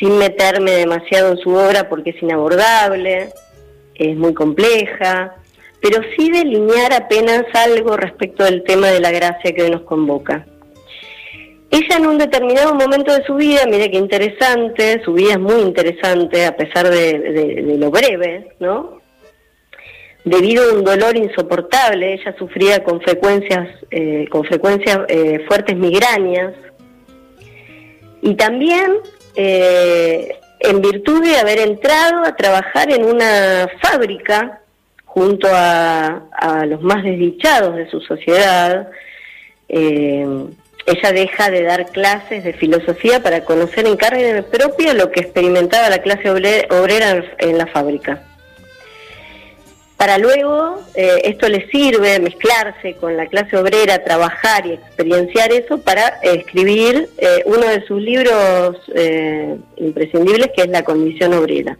sin 0.00 0.18
meterme 0.18 0.72
demasiado 0.72 1.30
en 1.32 1.38
su 1.38 1.50
obra 1.50 1.88
porque 1.88 2.10
es 2.10 2.22
inabordable, 2.22 3.28
es 3.94 4.16
muy 4.16 4.34
compleja, 4.34 5.36
pero 5.82 6.00
sí 6.16 6.30
delinear 6.30 6.94
apenas 6.94 7.44
algo 7.52 7.96
respecto 7.96 8.44
del 8.44 8.64
tema 8.64 8.88
de 8.88 9.00
la 9.00 9.10
gracia 9.10 9.52
que 9.52 9.64
hoy 9.64 9.70
nos 9.70 9.82
convoca. 9.82 10.46
Ella 11.70 11.96
en 11.96 12.06
un 12.06 12.18
determinado 12.18 12.74
momento 12.74 13.12
de 13.14 13.24
su 13.24 13.34
vida, 13.34 13.66
mire 13.66 13.90
qué 13.90 13.98
interesante, 13.98 15.02
su 15.04 15.12
vida 15.12 15.32
es 15.32 15.40
muy 15.40 15.60
interesante 15.60 16.46
a 16.46 16.56
pesar 16.56 16.88
de 16.88 17.76
lo 17.78 17.90
breve, 17.90 18.54
¿no? 18.60 19.02
debido 20.24 20.70
a 20.70 20.74
un 20.74 20.84
dolor 20.84 21.16
insoportable, 21.16 22.14
ella 22.14 22.34
sufría 22.38 22.84
con 22.84 23.00
frecuencias, 23.00 23.68
eh, 23.90 24.26
con 24.30 24.44
frecuencias 24.44 25.00
eh, 25.08 25.44
fuertes 25.48 25.76
migrañas 25.76 26.54
y 28.20 28.34
también 28.34 28.98
eh, 29.34 30.36
en 30.60 30.80
virtud 30.80 31.22
de 31.24 31.38
haber 31.38 31.58
entrado 31.58 32.24
a 32.24 32.36
trabajar 32.36 32.92
en 32.92 33.04
una 33.04 33.68
fábrica 33.82 34.61
junto 35.14 35.46
a, 35.50 36.22
los 36.66 36.82
más 36.82 37.04
desdichados 37.04 37.76
de 37.76 37.88
su 37.90 38.00
sociedad, 38.00 38.88
ella 39.68 41.12
deja 41.12 41.50
de 41.50 41.62
dar 41.62 41.86
clases 41.86 42.44
de 42.44 42.52
filosofía 42.52 43.22
para 43.22 43.44
conocer 43.44 43.86
en 43.86 43.96
carne 43.96 44.42
propia 44.42 44.94
lo 44.94 45.10
que 45.10 45.20
experimentaba 45.20 45.90
la 45.90 45.98
clase 45.98 46.30
obrera 46.30 47.24
en 47.38 47.58
la 47.58 47.66
fábrica 47.66 48.22
para 50.02 50.18
luego 50.18 50.80
eh, 50.96 51.20
esto 51.26 51.48
le 51.48 51.68
sirve 51.68 52.18
mezclarse 52.18 52.94
con 52.94 53.16
la 53.16 53.28
clase 53.28 53.56
obrera, 53.56 54.02
trabajar 54.02 54.66
y 54.66 54.72
experienciar 54.72 55.52
eso 55.52 55.78
para 55.78 56.08
escribir 56.24 57.08
eh, 57.18 57.44
uno 57.46 57.68
de 57.68 57.86
sus 57.86 58.02
libros 58.02 58.78
eh, 58.96 59.56
imprescindibles 59.76 60.50
que 60.56 60.62
es 60.62 60.68
La 60.70 60.82
condición 60.82 61.34
obrera. 61.34 61.78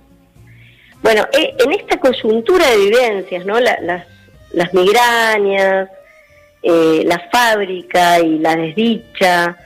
Bueno, 1.02 1.26
en 1.32 1.72
esta 1.72 1.98
coyuntura 1.98 2.70
de 2.70 2.76
vivencias, 2.76 3.44
¿no? 3.44 3.58
las, 3.58 4.06
las 4.52 4.74
migrañas, 4.74 5.88
la 6.62 7.28
fábrica 7.32 8.20
y 8.20 8.38
la 8.38 8.54
desdicha, 8.54 9.56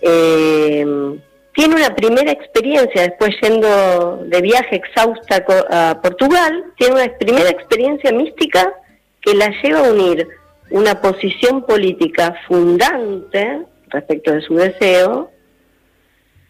tiene 0.00 1.74
una 1.74 1.94
primera 1.94 2.32
experiencia, 2.32 3.02
después 3.02 3.34
yendo 3.40 4.24
de 4.26 4.40
viaje 4.40 4.76
exhausta 4.76 5.44
a 5.70 6.00
Portugal, 6.00 6.64
tiene 6.76 6.94
una 6.94 7.12
primera 7.18 7.50
experiencia 7.50 8.12
mística 8.12 8.72
que 9.20 9.34
la 9.34 9.50
lleva 9.62 9.86
a 9.86 9.92
unir 9.92 10.26
una 10.70 11.00
posición 11.00 11.62
política 11.66 12.34
fundante 12.46 13.62
respecto 13.88 14.32
de 14.32 14.40
su 14.42 14.54
deseo, 14.54 15.30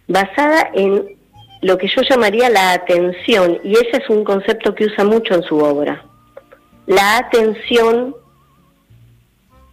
basada 0.06 0.70
en 0.75 1.16
lo 1.62 1.76
que 1.76 1.88
yo 1.88 2.02
llamaría 2.02 2.49
la 2.49 2.73
atención, 2.73 3.61
y 3.62 3.73
ese 3.73 3.99
es 4.02 4.09
un 4.09 4.25
concepto 4.25 4.75
que 4.75 4.87
usa 4.87 5.05
mucho 5.05 5.35
en 5.35 5.43
su 5.43 5.59
obra. 5.59 6.05
La 6.87 7.19
atención, 7.19 8.17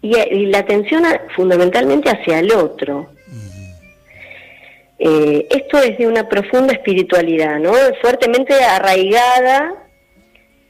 y, 0.02 0.46
la 0.48 0.60
atención 0.60 1.04
fundamentalmente 1.36 2.10
hacia 2.10 2.40
el 2.40 2.52
otro, 2.52 3.08
eh, 5.00 5.48
esto 5.50 5.78
es 5.78 5.98
de 5.98 6.08
una 6.08 6.28
profunda 6.28 6.74
espiritualidad, 6.74 7.60
¿no? 7.60 7.72
Fuertemente 8.02 8.54
arraigada 8.54 9.76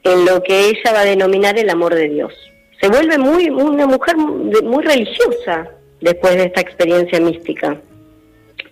en 0.04 0.24
lo 0.24 0.42
que 0.42 0.66
ella 0.66 0.92
va 0.92 1.00
a 1.00 1.04
denominar 1.04 1.58
el 1.58 1.70
amor 1.70 1.94
de 1.94 2.08
Dios. 2.08 2.34
Se 2.80 2.88
vuelve 2.88 3.18
muy 3.18 3.50
una 3.50 3.86
mujer 3.86 4.16
muy 4.16 4.84
religiosa 4.84 5.68
después 6.00 6.36
de 6.36 6.44
esta 6.44 6.60
experiencia 6.60 7.20
mística. 7.20 7.80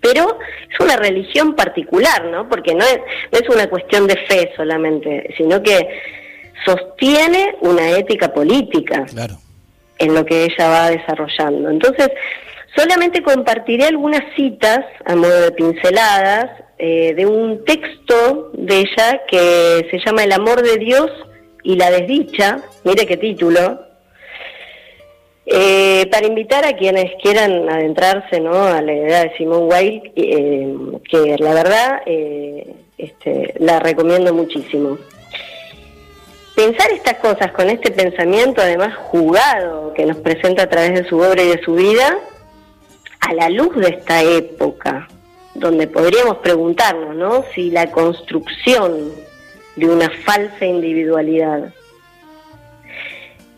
Pero 0.01 0.39
es 0.71 0.81
una 0.81 0.97
religión 0.97 1.55
particular, 1.55 2.25
¿no? 2.27 2.49
Porque 2.49 2.75
no 2.75 2.85
es, 2.85 3.01
no 3.33 3.39
es 3.39 3.49
una 3.49 3.69
cuestión 3.69 4.07
de 4.07 4.17
fe 4.29 4.53
solamente, 4.57 5.35
sino 5.37 5.63
que 5.63 5.89
sostiene 6.65 7.57
una 7.61 7.91
ética 7.91 8.33
política 8.33 9.05
en 9.99 10.15
lo 10.15 10.25
que 10.25 10.45
ella 10.45 10.69
va 10.69 10.91
desarrollando. 10.91 11.71
Entonces, 11.71 12.11
Solamente 12.77 13.23
compartiré 13.23 13.87
algunas 13.87 14.23
citas 14.37 14.81
a 15.07 15.17
modo 15.17 15.41
de 15.41 15.53
pinceladas 15.53 16.51
eh, 16.77 17.15
de 17.15 17.25
un 17.25 17.65
texto 17.65 18.51
de 18.53 18.81
ella 18.81 19.23
que 19.27 19.89
se 19.91 19.99
llama 20.05 20.25
El 20.25 20.33
amor 20.33 20.63
de 20.63 20.77
Dios 20.77 21.11
y 21.63 21.77
la 21.77 21.91
desdicha, 21.91 22.59
mire 22.85 23.07
qué 23.07 23.17
título, 23.17 23.86
eh, 25.47 26.09
para 26.11 26.27
invitar 26.27 26.65
a 26.67 26.77
quienes 26.77 27.13
quieran 27.23 27.69
adentrarse 27.69 28.37
a 28.37 28.83
la 28.83 28.93
idea 28.93 29.23
de 29.25 29.37
Simone 29.37 29.67
Weil, 29.67 30.13
eh, 30.17 30.75
que 31.09 31.37
la 31.39 31.55
verdad 31.55 32.03
este, 32.99 33.55
la 33.59 33.79
recomiendo 33.79 34.35
muchísimo. 34.35 34.99
Pensar 36.57 36.91
estas 36.91 37.19
cosas 37.19 37.53
con 37.53 37.69
este 37.69 37.91
pensamiento, 37.91 38.63
además 38.63 38.97
jugado, 38.97 39.93
que 39.93 40.07
nos 40.07 40.17
presenta 40.17 40.63
a 40.63 40.69
través 40.69 40.95
de 40.95 41.09
su 41.09 41.19
obra 41.19 41.43
y 41.43 41.49
de 41.49 41.63
su 41.63 41.75
vida, 41.75 42.19
a 43.21 43.35
la 43.35 43.51
luz 43.51 43.77
de 43.77 43.89
esta 43.89 44.23
época, 44.23 45.07
donde 45.55 45.87
podríamos 45.87 46.39
preguntarnos, 46.39 47.15
¿no? 47.15 47.45
Si 47.55 47.71
la 47.71 47.91
construcción 47.91 49.13
de 49.77 49.87
una 49.87 50.09
falsa 50.25 50.65
individualidad, 50.65 51.75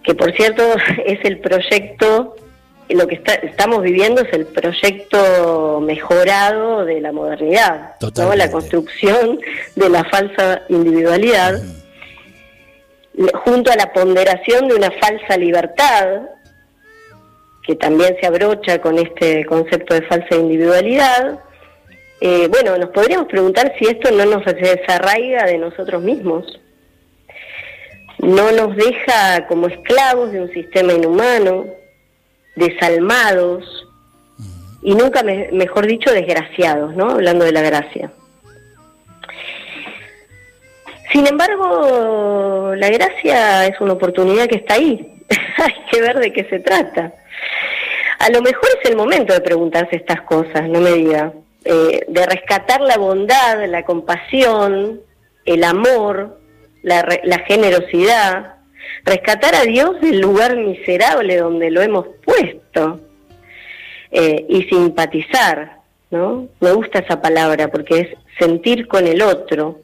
que 0.08 0.14
por 0.14 0.34
cierto 0.34 0.62
es 1.04 1.18
el 1.22 1.38
proyecto, 1.38 2.34
lo 2.88 3.06
que 3.06 3.20
estamos 3.42 3.82
viviendo 3.82 4.22
es 4.22 4.32
el 4.32 4.46
proyecto 4.46 5.82
mejorado 5.82 6.86
de 6.86 7.02
la 7.02 7.12
modernidad, 7.12 7.96
¿no? 8.16 8.34
La 8.34 8.50
construcción 8.50 9.38
de 9.76 9.88
la 9.90 10.04
falsa 10.04 10.62
individualidad, 10.70 11.60
junto 13.44 13.70
a 13.70 13.76
la 13.76 13.92
ponderación 13.92 14.68
de 14.68 14.76
una 14.76 14.90
falsa 14.92 15.36
libertad, 15.36 16.22
que 17.62 17.74
también 17.74 18.16
se 18.18 18.26
abrocha 18.26 18.80
con 18.80 18.96
este 18.96 19.44
concepto 19.44 19.92
de 19.92 20.06
falsa 20.06 20.36
individualidad. 20.36 21.38
Eh, 22.22 22.48
bueno, 22.48 22.78
nos 22.78 22.88
podríamos 22.92 23.28
preguntar 23.28 23.74
si 23.78 23.84
esto 23.84 24.10
no 24.10 24.24
nos 24.24 24.42
desarraiga 24.46 25.44
de 25.44 25.58
nosotros 25.58 26.02
mismos, 26.02 26.58
no 28.18 28.52
nos 28.52 28.76
deja 28.76 29.46
como 29.46 29.68
esclavos 29.68 30.32
de 30.32 30.42
un 30.42 30.52
sistema 30.52 30.92
inhumano, 30.92 31.66
desalmados 32.56 33.64
y 34.82 34.94
nunca, 34.94 35.22
mejor 35.22 35.86
dicho, 35.86 36.10
desgraciados, 36.10 36.94
¿no? 36.94 37.10
Hablando 37.10 37.44
de 37.44 37.52
la 37.52 37.62
gracia. 37.62 38.10
Sin 41.12 41.26
embargo, 41.26 42.74
la 42.76 42.90
gracia 42.90 43.66
es 43.66 43.80
una 43.80 43.94
oportunidad 43.94 44.46
que 44.46 44.56
está 44.56 44.74
ahí, 44.74 45.24
hay 45.56 45.74
que 45.90 46.00
ver 46.02 46.18
de 46.18 46.32
qué 46.32 46.44
se 46.44 46.60
trata. 46.60 47.14
A 48.18 48.30
lo 48.30 48.42
mejor 48.42 48.68
es 48.82 48.90
el 48.90 48.96
momento 48.96 49.32
de 49.32 49.40
preguntarse 49.40 49.96
estas 49.96 50.22
cosas, 50.22 50.68
no 50.68 50.80
me 50.80 50.92
diga, 50.92 51.32
eh, 51.64 52.04
de 52.08 52.26
rescatar 52.26 52.80
la 52.80 52.98
bondad, 52.98 53.64
la 53.68 53.84
compasión, 53.84 55.00
el 55.44 55.64
amor, 55.64 56.38
la, 56.82 57.06
la 57.24 57.38
generosidad, 57.40 58.58
rescatar 59.04 59.54
a 59.54 59.62
Dios 59.62 60.00
del 60.00 60.20
lugar 60.20 60.56
miserable 60.56 61.36
donde 61.36 61.70
lo 61.70 61.80
hemos 61.82 62.06
puesto 62.24 63.00
eh, 64.10 64.46
y 64.48 64.62
simpatizar, 64.64 65.80
¿no? 66.10 66.48
Me 66.60 66.72
gusta 66.72 67.00
esa 67.00 67.20
palabra 67.20 67.68
porque 67.68 68.00
es 68.00 68.08
sentir 68.38 68.86
con 68.88 69.06
el 69.06 69.22
otro. 69.22 69.80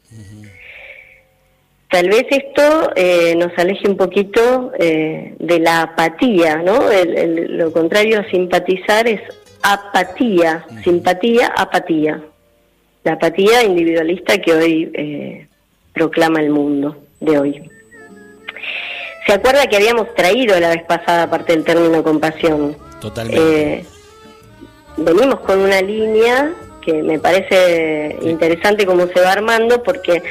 Tal 1.90 2.08
vez 2.08 2.24
esto 2.30 2.90
eh, 2.96 3.36
nos 3.36 3.56
aleje 3.56 3.88
un 3.88 3.96
poquito 3.96 4.72
eh, 4.78 5.34
de 5.38 5.58
la 5.60 5.82
apatía, 5.82 6.56
¿no? 6.56 6.88
lo 7.06 7.72
contrario 7.72 8.18
a 8.18 8.30
simpatizar 8.30 9.06
es 9.06 9.20
apatía, 9.62 10.66
simpatía, 10.82 11.52
apatía. 11.56 12.20
La 13.04 13.12
apatía 13.12 13.62
individualista 13.62 14.38
que 14.38 14.52
hoy 14.52 15.46
proclama 15.94 16.40
el 16.40 16.50
mundo 16.50 16.96
de 17.20 17.38
hoy. 17.38 17.70
¿Se 19.26 19.32
acuerda 19.32 19.66
que 19.66 19.76
habíamos 19.76 20.14
traído 20.14 20.60
la 20.60 20.68
vez 20.68 20.82
pasada 20.84 21.30
parte 21.30 21.52
del 21.52 21.64
término 21.64 22.02
compasión? 22.02 22.76
Totalmente 23.00 23.86
venimos 24.96 25.40
con 25.40 25.60
una 25.60 25.80
línea 25.80 26.52
que 26.84 27.02
me 27.02 27.18
parece 27.18 28.18
interesante 28.22 28.86
cómo 28.86 29.06
se 29.06 29.20
va 29.20 29.32
armando 29.32 29.82
porque 29.82 30.22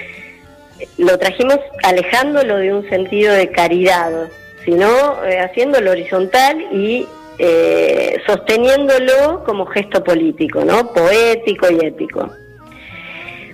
lo 0.97 1.17
trajimos 1.17 1.59
alejándolo 1.83 2.57
de 2.57 2.73
un 2.73 2.87
sentido 2.89 3.33
de 3.33 3.49
caridad, 3.49 4.29
sino 4.65 5.23
eh, 5.25 5.39
haciéndolo 5.39 5.91
horizontal 5.91 6.61
y 6.71 7.07
eh, 7.39 8.17
sosteniéndolo 8.27 9.43
como 9.45 9.65
gesto 9.65 10.03
político, 10.03 10.63
¿no? 10.63 10.93
poético 10.93 11.67
y 11.71 11.85
ético. 11.85 12.29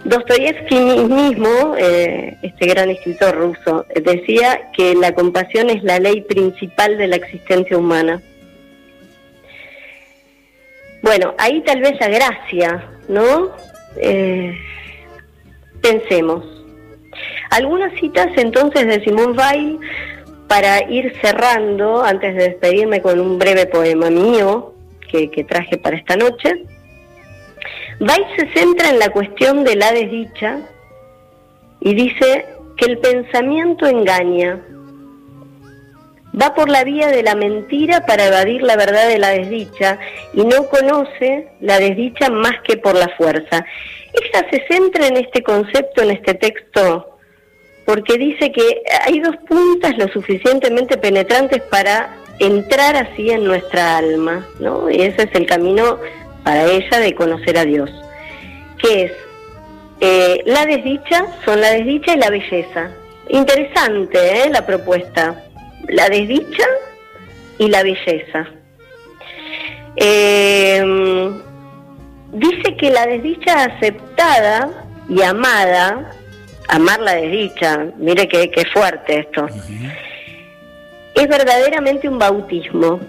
Dostoyevsky 0.06 0.76
mismo, 0.76 1.76
eh, 1.78 2.38
este 2.42 2.68
gran 2.68 2.90
escritor 2.90 3.36
ruso, 3.36 3.86
decía 3.96 4.72
que 4.76 4.96
la 4.96 5.14
compasión 5.14 5.70
es 5.70 5.84
la 5.84 6.00
ley 6.00 6.22
principal 6.22 6.98
de 6.98 7.08
la 7.08 7.18
existencia 7.18 7.78
humana. 7.78 8.22
Bueno, 11.02 11.34
ahí 11.38 11.62
tal 11.62 11.82
vez 11.82 12.00
la 12.00 12.08
gracia, 12.08 12.90
¿no? 13.08 13.52
Eh, 13.98 14.58
pensemos. 15.82 16.46
Algunas 17.52 17.94
citas 18.00 18.28
entonces 18.38 18.86
de 18.86 19.04
Simón 19.04 19.38
Weil 19.38 19.80
para 20.48 20.90
ir 20.90 21.14
cerrando, 21.22 22.04
antes 22.04 22.36
de 22.36 22.50
despedirme 22.50 23.02
con 23.02 23.20
un 23.20 23.38
breve 23.38 23.66
poema 23.66 24.10
mío 24.10 24.74
que, 25.12 25.30
que 25.30 25.44
traje 25.44 25.78
para 25.78 25.98
esta 25.98 26.16
noche. 26.16 26.66
Weil 28.00 28.26
se 28.38 28.48
centra 28.54 28.90
en 28.90 29.00
la 29.00 29.10
cuestión 29.10 29.64
de 29.64 29.76
la 29.76 29.92
desdicha 29.92 30.60
y 31.82 31.94
dice 31.94 32.46
que 32.78 32.86
el 32.86 32.98
pensamiento 33.00 33.86
engaña, 33.86 34.60
va 36.40 36.54
por 36.54 36.70
la 36.70 36.84
vía 36.84 37.08
de 37.08 37.24
la 37.24 37.36
mentira 37.36 38.06
para 38.06 38.28
evadir 38.28 38.62
la 38.62 38.76
verdad 38.76 39.08
de 39.08 39.18
la 39.18 39.30
desdicha 39.30 40.00
y 40.34 40.46
no 40.46 40.68
conoce 40.68 41.50
la 41.60 41.80
desdicha 41.80 42.30
más 42.30 42.62
que 42.64 42.78
por 42.78 42.96
la 42.96 43.10
fuerza. 43.18 43.66
Ella 44.14 44.48
se 44.50 44.66
centra 44.68 45.08
en 45.08 45.18
este 45.18 45.44
concepto, 45.44 46.02
en 46.02 46.12
este 46.12 46.34
texto, 46.36 47.18
porque 47.86 48.18
dice 48.18 48.52
que 48.52 48.82
hay 49.06 49.20
dos 49.20 49.36
puntas 49.48 49.98
lo 49.98 50.08
suficientemente 50.08 50.98
penetrantes 50.98 51.62
para 51.64 52.16
entrar 52.40 52.96
así 52.96 53.30
en 53.32 53.44
nuestra 53.44 53.98
alma, 53.98 54.48
¿no? 54.60 54.90
Y 54.90 55.02
ese 55.02 55.24
es 55.24 55.36
el 55.36 55.46
camino 55.46 56.00
para 56.50 56.66
ella 56.66 57.00
de 57.00 57.14
conocer 57.14 57.60
a 57.60 57.64
Dios, 57.64 57.92
que 58.82 59.04
es 59.04 59.12
eh, 60.02 60.42
la 60.48 60.66
desdicha, 60.66 61.28
son 61.46 61.62
la 61.62 61.74
desdicha 61.74 62.16
y 62.16 62.18
la 62.18 62.32
belleza. 62.32 62.90
Interesante 63.30 64.18
¿eh? 64.18 64.50
la 64.50 64.66
propuesta 64.66 65.44
la 65.90 66.10
desdicha 66.10 66.66
y 67.60 67.68
la 67.68 67.84
belleza. 67.84 68.48
Eh, 69.96 70.84
dice 72.34 72.76
que 72.78 72.90
la 72.90 73.06
desdicha 73.06 73.66
aceptada 73.66 74.88
y 75.08 75.22
amada, 75.22 76.12
amar 76.68 77.00
la 77.00 77.14
desdicha, 77.14 77.92
mire 77.98 78.28
qué, 78.28 78.66
fuerte 78.74 79.20
esto, 79.20 79.46
es 81.14 81.28
verdaderamente 81.28 82.10
un 82.10 82.18
bautismo. 82.18 83.00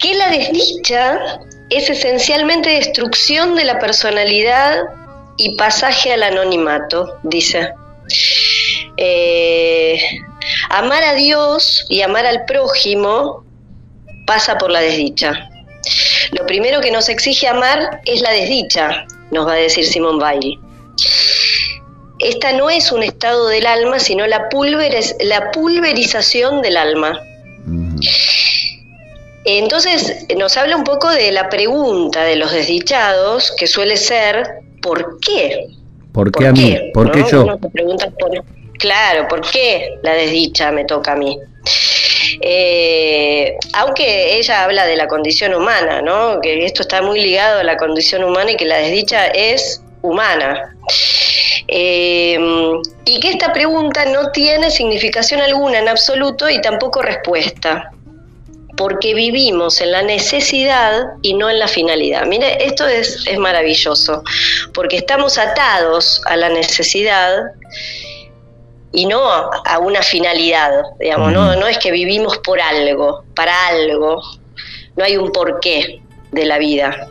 Que 0.00 0.14
la 0.14 0.30
desdicha 0.30 1.40
es 1.70 1.90
esencialmente 1.90 2.70
destrucción 2.70 3.54
de 3.54 3.64
la 3.64 3.78
personalidad 3.78 4.82
y 5.36 5.56
pasaje 5.56 6.12
al 6.12 6.22
anonimato, 6.22 7.18
dice. 7.22 7.72
Eh, 8.96 10.00
Amar 10.70 11.02
a 11.04 11.14
Dios 11.14 11.86
y 11.88 12.02
amar 12.02 12.26
al 12.26 12.44
prójimo 12.44 13.44
pasa 14.26 14.58
por 14.58 14.70
la 14.70 14.80
desdicha. 14.80 15.48
Lo 16.32 16.44
primero 16.46 16.80
que 16.80 16.90
nos 16.90 17.08
exige 17.08 17.48
amar 17.48 18.00
es 18.04 18.20
la 18.20 18.30
desdicha, 18.32 19.06
nos 19.30 19.46
va 19.46 19.52
a 19.52 19.56
decir 19.56 19.86
Simón 19.86 20.20
Weil. 20.20 20.58
Esta 22.18 22.52
no 22.52 22.68
es 22.68 22.92
un 22.92 23.02
estado 23.02 23.48
del 23.48 23.66
alma, 23.66 23.98
sino 23.98 24.26
la, 24.26 24.48
la 25.20 25.50
pulverización 25.50 26.62
del 26.62 26.76
alma. 26.76 27.18
Entonces 29.50 30.26
nos 30.36 30.58
habla 30.58 30.76
un 30.76 30.84
poco 30.84 31.08
de 31.08 31.32
la 31.32 31.48
pregunta 31.48 32.22
de 32.24 32.36
los 32.36 32.52
desdichados, 32.52 33.50
que 33.56 33.66
suele 33.66 33.96
ser 33.96 34.46
¿por 34.82 35.18
qué? 35.20 35.68
¿Por 36.12 36.30
qué 36.30 36.48
a 36.48 36.52
mí? 36.52 36.78
¿Por 36.92 37.10
qué 37.10 37.24
yo? 37.30 37.58
Claro, 38.78 39.26
¿por 39.26 39.40
qué 39.50 39.94
la 40.02 40.12
desdicha 40.12 40.70
me 40.70 40.84
toca 40.84 41.12
a 41.12 41.16
mí? 41.16 41.38
Eh, 42.42 43.56
aunque 43.72 44.36
ella 44.36 44.64
habla 44.64 44.84
de 44.84 44.96
la 44.96 45.08
condición 45.08 45.54
humana, 45.54 46.02
¿no? 46.02 46.42
que 46.42 46.66
esto 46.66 46.82
está 46.82 47.00
muy 47.00 47.18
ligado 47.18 47.60
a 47.60 47.64
la 47.64 47.78
condición 47.78 48.24
humana 48.24 48.50
y 48.50 48.56
que 48.56 48.66
la 48.66 48.76
desdicha 48.76 49.28
es 49.28 49.82
humana. 50.02 50.76
Eh, 51.68 52.38
y 53.06 53.20
que 53.20 53.30
esta 53.30 53.54
pregunta 53.54 54.04
no 54.04 54.30
tiene 54.30 54.70
significación 54.70 55.40
alguna 55.40 55.78
en 55.78 55.88
absoluto 55.88 56.50
y 56.50 56.60
tampoco 56.60 57.00
respuesta, 57.00 57.92
porque 58.78 59.12
vivimos 59.12 59.80
en 59.80 59.90
la 59.90 60.02
necesidad 60.02 61.02
y 61.20 61.34
no 61.34 61.50
en 61.50 61.58
la 61.58 61.66
finalidad. 61.66 62.24
Mire, 62.26 62.64
esto 62.64 62.86
es, 62.86 63.26
es 63.26 63.36
maravilloso, 63.36 64.22
porque 64.72 64.96
estamos 64.96 65.36
atados 65.36 66.22
a 66.26 66.36
la 66.36 66.48
necesidad 66.48 67.42
y 68.92 69.04
no 69.06 69.20
a 69.28 69.78
una 69.80 70.02
finalidad, 70.02 70.82
digamos, 70.98 71.32
no, 71.32 71.56
no 71.56 71.66
es 71.66 71.78
que 71.78 71.90
vivimos 71.90 72.38
por 72.38 72.60
algo, 72.60 73.24
para 73.34 73.66
algo, 73.66 74.22
no 74.96 75.04
hay 75.04 75.16
un 75.16 75.30
porqué 75.32 76.00
de 76.30 76.46
la 76.46 76.58
vida. 76.58 77.08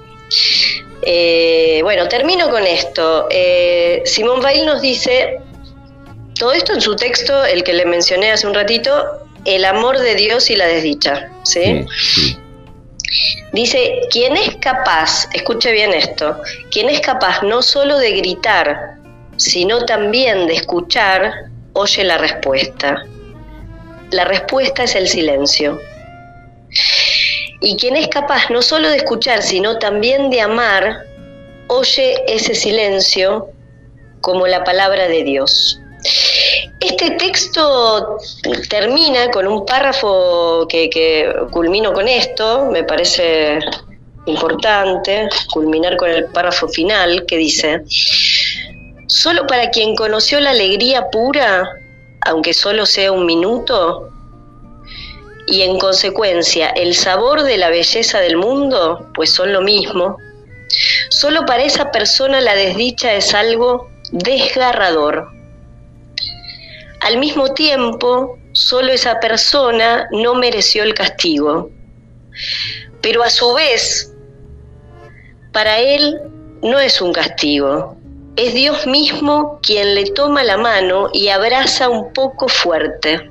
Eh, 1.02 1.82
bueno, 1.84 2.08
termino 2.08 2.50
con 2.50 2.66
esto. 2.66 3.28
Eh, 3.30 4.02
Simón 4.06 4.44
Weil 4.44 4.66
nos 4.66 4.82
dice, 4.82 5.40
todo 6.40 6.54
esto 6.54 6.74
en 6.74 6.82
su 6.82 6.96
texto, 6.96 7.46
el 7.46 7.64
que 7.64 7.74
le 7.74 7.86
mencioné 7.86 8.32
hace 8.32 8.48
un 8.48 8.54
ratito, 8.54 9.27
el 9.48 9.64
amor 9.64 9.98
de 9.98 10.16
Dios 10.16 10.50
y 10.50 10.56
la 10.58 10.68
desdicha. 10.68 11.32
¿sí? 11.44 11.86
Dice, 13.54 14.02
quien 14.12 14.36
es 14.36 14.58
capaz, 14.58 15.30
escuche 15.34 15.72
bien 15.72 15.94
esto, 15.94 16.40
quien 16.70 16.90
es 16.90 17.00
capaz 17.00 17.42
no 17.44 17.62
solo 17.62 17.98
de 17.98 18.12
gritar, 18.12 18.98
sino 19.38 19.86
también 19.86 20.48
de 20.48 20.56
escuchar, 20.56 21.46
oye 21.74 22.04
la 22.04 22.18
respuesta. 22.18 23.06
La 24.12 24.26
respuesta 24.26 24.84
es 24.84 24.96
el 24.96 25.08
silencio. 25.08 25.80
Y 27.62 27.78
quien 27.78 27.96
es 27.96 28.10
capaz 28.10 28.50
no 28.50 28.62
solo 28.62 28.90
de 28.90 28.98
escuchar, 28.98 29.42
sino 29.42 29.80
también 29.80 30.30
de 30.30 30.42
amar, 30.42 31.06
oye 31.68 32.22
ese 32.28 32.54
silencio 32.54 33.50
como 34.20 34.46
la 34.46 34.66
palabra 34.66 35.08
de 35.08 35.24
Dios. 35.24 35.80
Este 36.80 37.12
texto 37.12 38.18
termina 38.70 39.32
con 39.32 39.48
un 39.48 39.66
párrafo 39.66 40.68
que, 40.70 41.34
culmino 41.52 41.92
con 41.92 42.08
esto, 42.08 42.70
me 42.72 42.84
parece 42.84 43.60
importante 44.28 45.28
culminar 45.52 45.98
con 45.98 46.10
el 46.10 46.26
párrafo 46.26 46.68
final 46.68 47.26
que 47.26 47.38
dice, 47.38 47.84
Solo 49.08 49.48
para 49.48 49.72
quien 49.72 49.96
conoció 49.96 50.40
la 50.40 50.52
alegría 50.52 51.10
pura, 51.10 51.68
aunque 52.26 52.54
solo 52.54 52.86
sea 52.86 53.12
un 53.12 53.26
minuto, 53.26 54.10
y 55.48 55.62
en 55.62 55.80
consecuencia 55.80 56.70
el 56.70 56.94
sabor 56.94 57.44
de 57.44 57.58
la 57.58 57.70
belleza 57.70 58.20
del 58.20 58.36
mundo, 58.36 59.10
pues 59.16 59.32
son 59.32 59.54
lo 59.54 59.62
mismo, 59.62 60.18
solo 61.10 61.46
para 61.46 61.64
esa 61.64 61.90
persona 61.92 62.42
la 62.42 62.54
desdicha 62.54 63.14
es 63.14 63.34
algo 63.34 63.90
desgarrador. 64.12 65.37
Al 67.02 67.18
mismo 67.18 67.54
tiempo, 67.54 68.38
solo 68.54 68.92
esa 68.92 69.20
persona 69.20 70.08
no 70.12 70.36
mereció 70.36 70.84
el 70.84 70.94
castigo. 70.94 71.70
Pero 73.02 73.24
a 73.24 73.30
su 73.30 73.54
vez, 73.54 74.14
para 75.52 75.80
él 75.80 76.20
no 76.62 76.80
es 76.80 77.02
un 77.02 77.14
castigo, 77.14 77.98
es 78.36 78.54
Dios 78.54 78.86
mismo 78.86 79.60
quien 79.62 79.96
le 79.96 80.06
toma 80.12 80.44
la 80.44 80.58
mano 80.58 81.10
y 81.14 81.30
abraza 81.30 81.90
un 81.90 82.14
poco 82.14 82.48
fuerte. 82.48 83.30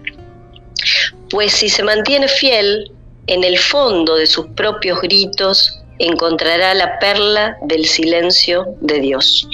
Pues 1.30 1.52
si 1.52 1.68
se 1.68 1.82
mantiene 1.82 2.28
fiel, 2.28 2.92
en 3.26 3.42
el 3.42 3.58
fondo 3.58 4.16
de 4.16 4.26
sus 4.26 4.46
propios 4.48 5.00
gritos 5.00 5.80
encontrará 5.98 6.74
la 6.74 6.98
perla 6.98 7.56
del 7.62 7.86
silencio 7.86 8.66
de 8.80 9.00
Dios. 9.00 9.48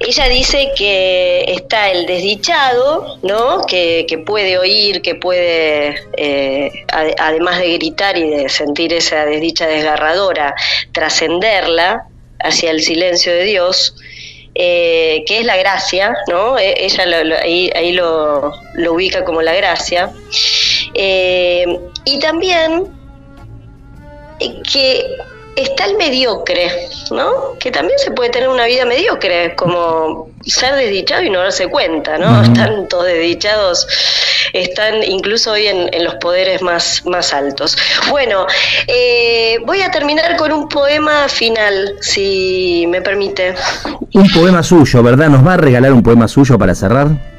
Ella 0.00 0.28
dice 0.28 0.72
que 0.76 1.44
está 1.48 1.90
el 1.90 2.06
desdichado, 2.06 3.18
¿no? 3.22 3.62
Que, 3.66 4.06
puede 4.26 4.58
oír, 4.58 5.00
que 5.00 5.14
puede, 5.14 5.96
eh, 6.16 6.70
además 7.18 7.60
de 7.60 7.72
gritar 7.74 8.18
y 8.18 8.28
de 8.28 8.48
sentir 8.48 8.92
esa 8.92 9.24
desdicha 9.24 9.66
desgarradora, 9.66 10.54
trascenderla 10.92 12.06
hacia 12.40 12.72
el 12.72 12.82
silencio 12.82 13.32
de 13.32 13.44
Dios, 13.44 13.94
eh, 14.54 15.24
que 15.26 15.40
es 15.40 15.46
la 15.46 15.56
gracia, 15.56 16.14
¿no? 16.28 16.58
E, 16.58 16.74
ella 16.84 17.04
ahí, 17.42 17.92
lo, 17.92 18.52
ubica 18.90 19.24
como 19.24 19.40
la 19.40 19.54
gracia. 19.54 20.12
Eh, 20.92 21.64
y 22.04 22.18
también 22.18 22.84
que 24.70 25.06
está 25.56 25.86
el 25.86 25.96
mediocre, 25.96 26.70
¿no? 27.10 27.54
Que 27.58 27.70
también 27.70 27.98
se 27.98 28.10
puede 28.10 28.30
tener 28.30 28.48
una 28.48 28.66
vida 28.66 28.84
mediocre, 28.84 29.56
como 29.56 30.28
ser 30.44 30.74
desdichado 30.74 31.22
y 31.22 31.30
no 31.30 31.40
darse 31.40 31.66
cuenta, 31.68 32.18
¿no? 32.18 32.42
Están 32.42 32.86
todos 32.88 33.06
desdichados, 33.06 33.88
están 34.52 35.02
incluso 35.02 35.52
hoy 35.52 35.66
en, 35.66 36.04
los 36.04 36.14
poderes 36.16 36.60
más, 36.62 37.04
más 37.06 37.32
altos. 37.32 37.76
Bueno, 38.10 38.46
eh, 38.86 39.56
voy 39.64 39.80
a 39.80 39.90
terminar 39.90 40.36
con 40.36 40.52
un 40.52 40.68
poema 40.68 41.28
final, 41.28 41.96
si 42.00 42.84
me 42.88 43.00
permite. 43.00 43.54
Un 44.12 44.30
poema 44.30 44.62
suyo, 44.62 45.02
¿verdad? 45.02 45.28
¿Nos 45.28 45.44
va 45.44 45.54
a 45.54 45.56
regalar 45.56 45.92
un 45.92 46.02
poema 46.02 46.28
suyo 46.28 46.58
para 46.58 46.74
cerrar? 46.74 47.35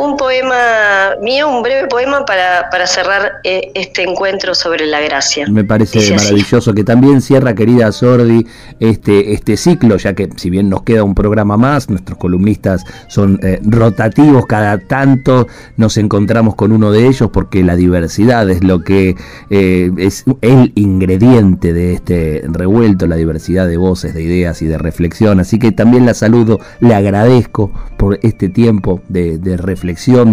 Un 0.00 0.16
poema 0.16 1.14
mío, 1.20 1.48
un 1.48 1.62
breve 1.62 1.86
poema 1.86 2.24
para, 2.24 2.70
para 2.70 2.86
cerrar 2.86 3.40
eh, 3.44 3.70
este 3.74 4.02
encuentro 4.02 4.54
sobre 4.54 4.86
la 4.86 5.00
gracia. 5.00 5.46
Me 5.48 5.64
parece 5.64 6.14
maravilloso 6.14 6.72
que 6.72 6.84
también 6.84 7.20
cierra, 7.20 7.54
querida 7.54 7.92
Sordi, 7.92 8.46
este, 8.80 9.34
este 9.34 9.56
ciclo, 9.56 9.96
ya 9.98 10.14
que 10.14 10.30
si 10.36 10.48
bien 10.48 10.70
nos 10.70 10.82
queda 10.82 11.04
un 11.04 11.14
programa 11.14 11.56
más, 11.58 11.90
nuestros 11.90 12.16
columnistas 12.18 12.84
son 13.08 13.38
eh, 13.42 13.60
rotativos, 13.62 14.46
cada 14.46 14.78
tanto 14.78 15.46
nos 15.76 15.98
encontramos 15.98 16.54
con 16.54 16.72
uno 16.72 16.92
de 16.92 17.06
ellos 17.06 17.28
porque 17.30 17.62
la 17.62 17.76
diversidad 17.76 18.48
es 18.48 18.64
lo 18.64 18.82
que 18.82 19.16
eh, 19.50 19.90
es 19.98 20.24
el 20.40 20.72
ingrediente 20.76 21.74
de 21.74 21.92
este 21.92 22.42
revuelto, 22.48 23.06
la 23.06 23.16
diversidad 23.16 23.68
de 23.68 23.76
voces, 23.76 24.14
de 24.14 24.22
ideas 24.22 24.62
y 24.62 24.66
de 24.66 24.78
reflexión. 24.78 25.40
Así 25.40 25.58
que 25.58 25.72
también 25.72 26.06
la 26.06 26.14
saludo, 26.14 26.58
le 26.80 26.94
agradezco 26.94 27.70
por 27.98 28.18
este 28.22 28.48
tiempo 28.48 29.02
de, 29.08 29.36
de 29.36 29.58
reflexión 29.58 29.89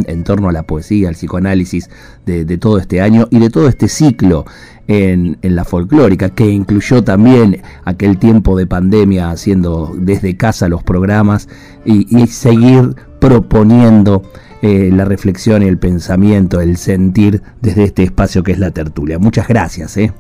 en 0.07 0.23
torno 0.23 0.49
a 0.49 0.51
la 0.51 0.63
poesía, 0.63 1.09
al 1.09 1.15
psicoanálisis 1.15 1.89
de, 2.25 2.57
todo 2.57 2.77
este 2.77 3.01
año 3.01 3.27
y 3.31 3.39
de 3.39 3.49
todo 3.49 3.67
este 3.67 3.87
ciclo 3.87 4.45
en, 4.87 5.37
la 5.41 5.63
folclórica, 5.65 6.29
que 6.29 6.49
incluyó 6.49 7.03
también 7.03 7.61
aquel 7.85 8.17
tiempo 8.17 8.57
de 8.57 8.67
pandemia 8.67 9.29
haciendo 9.29 9.93
desde 9.97 10.37
casa 10.37 10.69
los 10.69 10.83
programas 10.83 11.47
y, 11.85 12.27
seguir 12.27 12.95
proponiendo 13.19 14.23
eh, 14.61 14.89
la 14.91 15.05
reflexión 15.05 15.63
el 15.63 15.77
pensamiento, 15.77 16.61
el 16.61 16.77
sentir 16.77 17.41
desde 17.61 17.83
este 17.83 18.03
espacio 18.03 18.43
que 18.43 18.51
es 18.51 18.59
la 18.59 18.71
tertulia. 18.71 19.19
Muchas 19.19 19.47
gracias. 19.47 19.97
¿eh? 19.97 20.11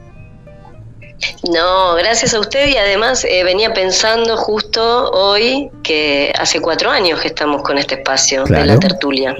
No, 1.51 1.95
gracias 1.95 2.33
a 2.33 2.39
usted 2.39 2.67
y 2.67 2.77
además 2.77 3.25
eh, 3.25 3.43
venía 3.43 3.73
pensando 3.73 4.37
justo 4.37 5.09
hoy 5.11 5.69
que 5.81 6.31
hace 6.37 6.61
cuatro 6.61 6.91
años 6.91 7.19
que 7.19 7.29
estamos 7.29 7.63
con 7.63 7.77
este 7.77 7.95
espacio 7.95 8.43
de 8.43 8.65
la 8.65 8.79
tertulia. 8.79 9.35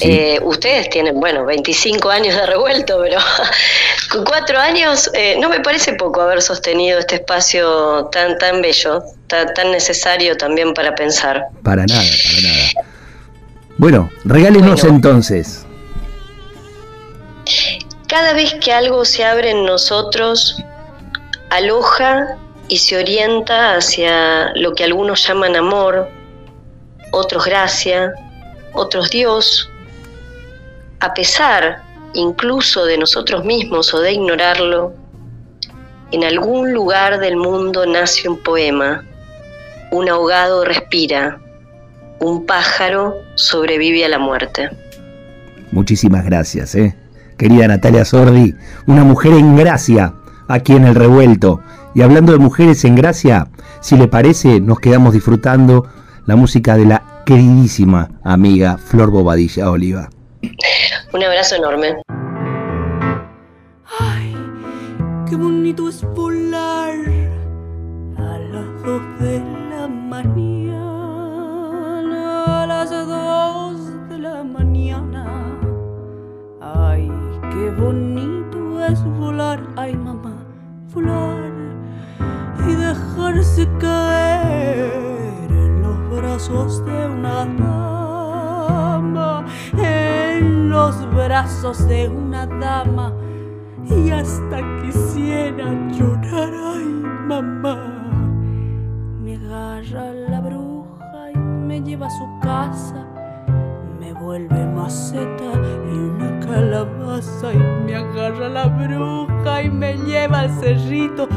Eh, 0.00 0.38
ustedes 0.42 0.88
tienen, 0.90 1.18
bueno, 1.18 1.44
25 1.44 2.08
años 2.08 2.36
de 2.36 2.46
revuelto, 2.46 3.00
pero 3.02 3.18
con 4.12 4.24
cuatro 4.24 4.58
años 4.58 5.10
eh, 5.14 5.36
no 5.40 5.48
me 5.48 5.60
parece 5.60 5.94
poco 5.94 6.20
haber 6.20 6.40
sostenido 6.40 6.98
este 6.98 7.16
espacio 7.16 8.06
tan, 8.12 8.38
tan 8.38 8.62
bello, 8.62 9.02
tan, 9.26 9.52
tan 9.54 9.72
necesario 9.72 10.36
también 10.36 10.72
para 10.72 10.94
pensar. 10.94 11.46
Para 11.62 11.84
nada, 11.86 12.02
para 12.02 12.42
nada. 12.42 12.86
Bueno, 13.78 14.10
regálenos 14.24 14.84
entonces. 14.84 15.66
Cada 18.06 18.34
vez 18.34 18.54
que 18.54 18.72
algo 18.72 19.04
se 19.04 19.24
abre 19.24 19.50
en 19.50 19.66
nosotros, 19.66 20.62
aloja 21.50 22.36
y 22.68 22.78
se 22.78 22.96
orienta 22.96 23.76
hacia 23.76 24.52
lo 24.54 24.74
que 24.74 24.84
algunos 24.84 25.26
llaman 25.26 25.56
amor, 25.56 26.08
otros 27.12 27.44
gracia, 27.44 28.12
otros 28.72 29.10
Dios, 29.10 29.70
a 31.00 31.14
pesar 31.14 31.82
incluso 32.14 32.84
de 32.86 32.98
nosotros 32.98 33.44
mismos 33.44 33.92
o 33.94 34.00
de 34.00 34.12
ignorarlo, 34.12 34.94
en 36.12 36.24
algún 36.24 36.72
lugar 36.72 37.20
del 37.20 37.36
mundo 37.36 37.84
nace 37.86 38.28
un 38.28 38.42
poema, 38.42 39.04
un 39.90 40.08
ahogado 40.08 40.64
respira, 40.64 41.38
un 42.20 42.46
pájaro 42.46 43.16
sobrevive 43.34 44.04
a 44.04 44.08
la 44.08 44.18
muerte. 44.18 44.70
Muchísimas 45.72 46.24
gracias, 46.24 46.74
¿eh? 46.74 46.96
querida 47.36 47.68
Natalia 47.68 48.04
Sordi, 48.04 48.54
una 48.86 49.04
mujer 49.04 49.32
en 49.32 49.56
gracia 49.56 50.14
aquí 50.48 50.74
en 50.74 50.84
el 50.84 50.94
revuelto. 50.94 51.60
Y 51.94 52.02
hablando 52.02 52.32
de 52.32 52.38
mujeres 52.38 52.84
en 52.84 52.94
gracia, 52.94 53.48
si 53.80 53.96
le 53.96 54.08
parece, 54.08 54.60
nos 54.60 54.80
quedamos 54.80 55.12
disfrutando 55.12 55.86
la 56.26 56.36
música 56.36 56.76
de 56.76 56.84
la 56.84 57.22
queridísima 57.24 58.10
amiga 58.22 58.76
Flor 58.78 59.10
Bobadilla 59.10 59.70
Oliva. 59.70 60.10
Un 61.12 61.22
abrazo 61.22 61.56
enorme. 61.56 61.96
Ay, 63.98 64.36
qué 65.28 65.36
bonito 65.36 65.88
es 65.88 66.02
volar 66.14 66.94
a 68.18 68.38
las 68.38 68.82
dos 68.82 69.02
de 69.20 69.40
la 69.70 69.88
mañana, 69.88 70.82
a 72.62 72.66
las 72.66 72.90
dos 72.90 74.08
de 74.08 74.18
la 74.18 74.44
mañana. 74.44 75.58
Ay, 76.60 77.10
qué 77.50 77.70
bonito 77.70 78.35
caer 83.78 84.90
en 85.50 85.82
los 85.82 86.10
brazos 86.10 86.84
de 86.84 87.06
una 87.06 87.44
dama, 87.44 89.44
en 89.76 90.70
los 90.70 90.96
brazos 91.14 91.86
de 91.88 92.08
una 92.08 92.46
dama. 92.46 93.12
Y 93.84 94.10
hasta 94.10 94.58
quisiera 94.82 95.72
llorar, 95.92 96.52
ay 96.52 96.84
mamá. 97.26 97.76
Me 99.22 99.36
agarra 99.36 100.12
la 100.12 100.40
bruja 100.40 101.30
y 101.32 101.38
me 101.38 101.80
lleva 101.82 102.06
a 102.06 102.10
su 102.10 102.26
casa. 102.42 103.06
Vuelve 104.20 104.66
maceta 104.66 105.52
y 105.92 105.98
una 105.98 106.40
calabaza. 106.40 107.52
Y 107.52 107.58
me 107.58 107.94
agarra 107.94 108.48
la 108.48 108.66
bruja 108.66 109.62
y 109.62 109.70
me 109.70 109.94
lleva 109.98 110.40
al 110.40 110.50
cerrito, 110.58 111.28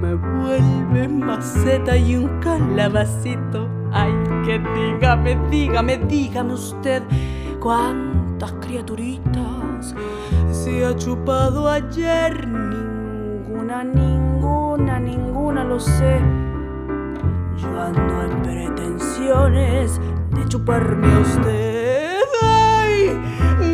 me 0.00 0.14
vuelve 0.48 1.08
maceta 1.08 1.96
y 1.96 2.16
un 2.16 2.40
calabacito. 2.40 3.68
Ay, 3.92 4.12
que 4.44 4.58
dígame, 4.58 5.38
dígame, 5.50 5.98
dígame 5.98 6.54
usted 6.54 7.02
cuántas 7.60 8.52
criaturitas 8.60 9.94
se 10.50 10.86
ha 10.86 10.96
chupado 10.96 11.68
ayer. 11.68 12.46
Ninguna, 12.46 13.84
ninguna, 13.84 14.98
ninguna 14.98 15.64
lo 15.64 15.78
sé. 15.78 16.20
Yo 17.56 17.80
ando 17.80 18.22
en 18.22 18.42
pretensiones 18.42 20.00
de 20.30 20.48
chuparme 20.48 21.12
a 21.12 21.18
usted 21.20 22.08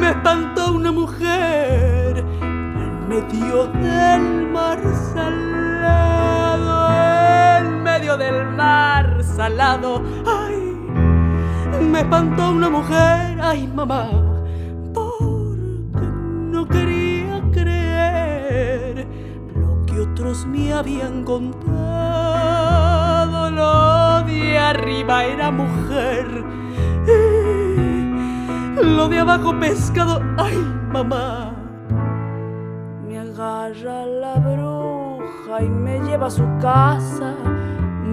me 0.05 0.11
espantó 0.11 0.75
una 0.75 0.93
mujer 0.93 2.25
en 2.43 3.09
medio 3.09 3.67
del 3.69 4.51
mar 4.53 4.79
salado, 5.15 6.05
en 6.11 6.14
del 8.17 8.47
mar 8.53 9.23
salado. 9.23 10.03
Ay, 10.27 10.57
me 11.81 12.01
espantó 12.01 12.51
una 12.51 12.71
mujer, 12.71 13.41
ay 13.41 13.67
mamá, 13.67 14.11
porque 14.93 16.07
no 16.51 16.67
quería 16.67 17.43
creer 17.53 19.07
lo 19.55 19.85
que 19.87 20.01
otros 20.01 20.47
me 20.47 20.73
habían 20.73 21.25
contado. 21.25 21.75
Lo 23.51 24.23
de 24.25 24.59
arriba 24.59 25.25
era 25.25 25.51
mujer 25.51 26.45
lo 28.83 29.09
de 29.09 29.19
abajo 29.19 29.59
pescado. 29.59 30.21
Ay, 30.39 30.57
mamá. 30.93 31.55
Me 33.07 33.19
agarra 33.19 34.07
la 34.07 34.35
bruja 34.37 35.63
y 35.63 35.69
me 35.69 36.01
lleva 36.01 36.27
a 36.27 36.31
su 36.31 36.45
casa. 36.61 37.35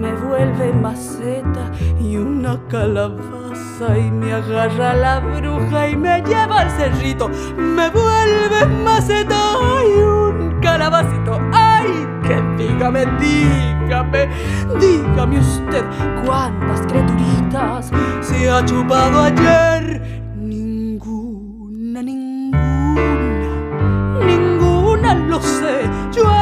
Me 0.02 0.12
vuelve 0.14 0.72
maceta 0.72 1.70
y 2.00 2.16
una 2.16 2.58
calabaza 2.66 3.96
y 3.96 4.10
me 4.10 4.32
agarra 4.32 4.94
la 4.94 5.20
bruja 5.20 5.90
y 5.90 5.96
me 5.96 6.20
lleva 6.22 6.62
al 6.62 6.70
cerrito. 6.72 7.28
Me 7.56 7.88
vuelve 7.88 8.66
maceta 8.84 9.54
y 9.86 10.00
un 10.02 10.58
calabacito. 10.60 11.38
¡Ay! 11.52 11.86
Que 12.24 12.42
dígame, 12.58 13.06
dígame, 13.20 14.28
dígame 14.80 15.38
usted 15.38 15.84
cuántas 16.26 16.80
criaturitas 16.88 17.92
se 18.22 18.50
ha 18.50 18.64
chupado 18.64 19.20
ayer. 19.22 20.02
Ninguna, 20.36 22.02
ninguna, 22.02 23.04
ninguna 24.26 25.14
lo 25.14 25.40
sé. 25.40 25.88
Yo 26.10 26.41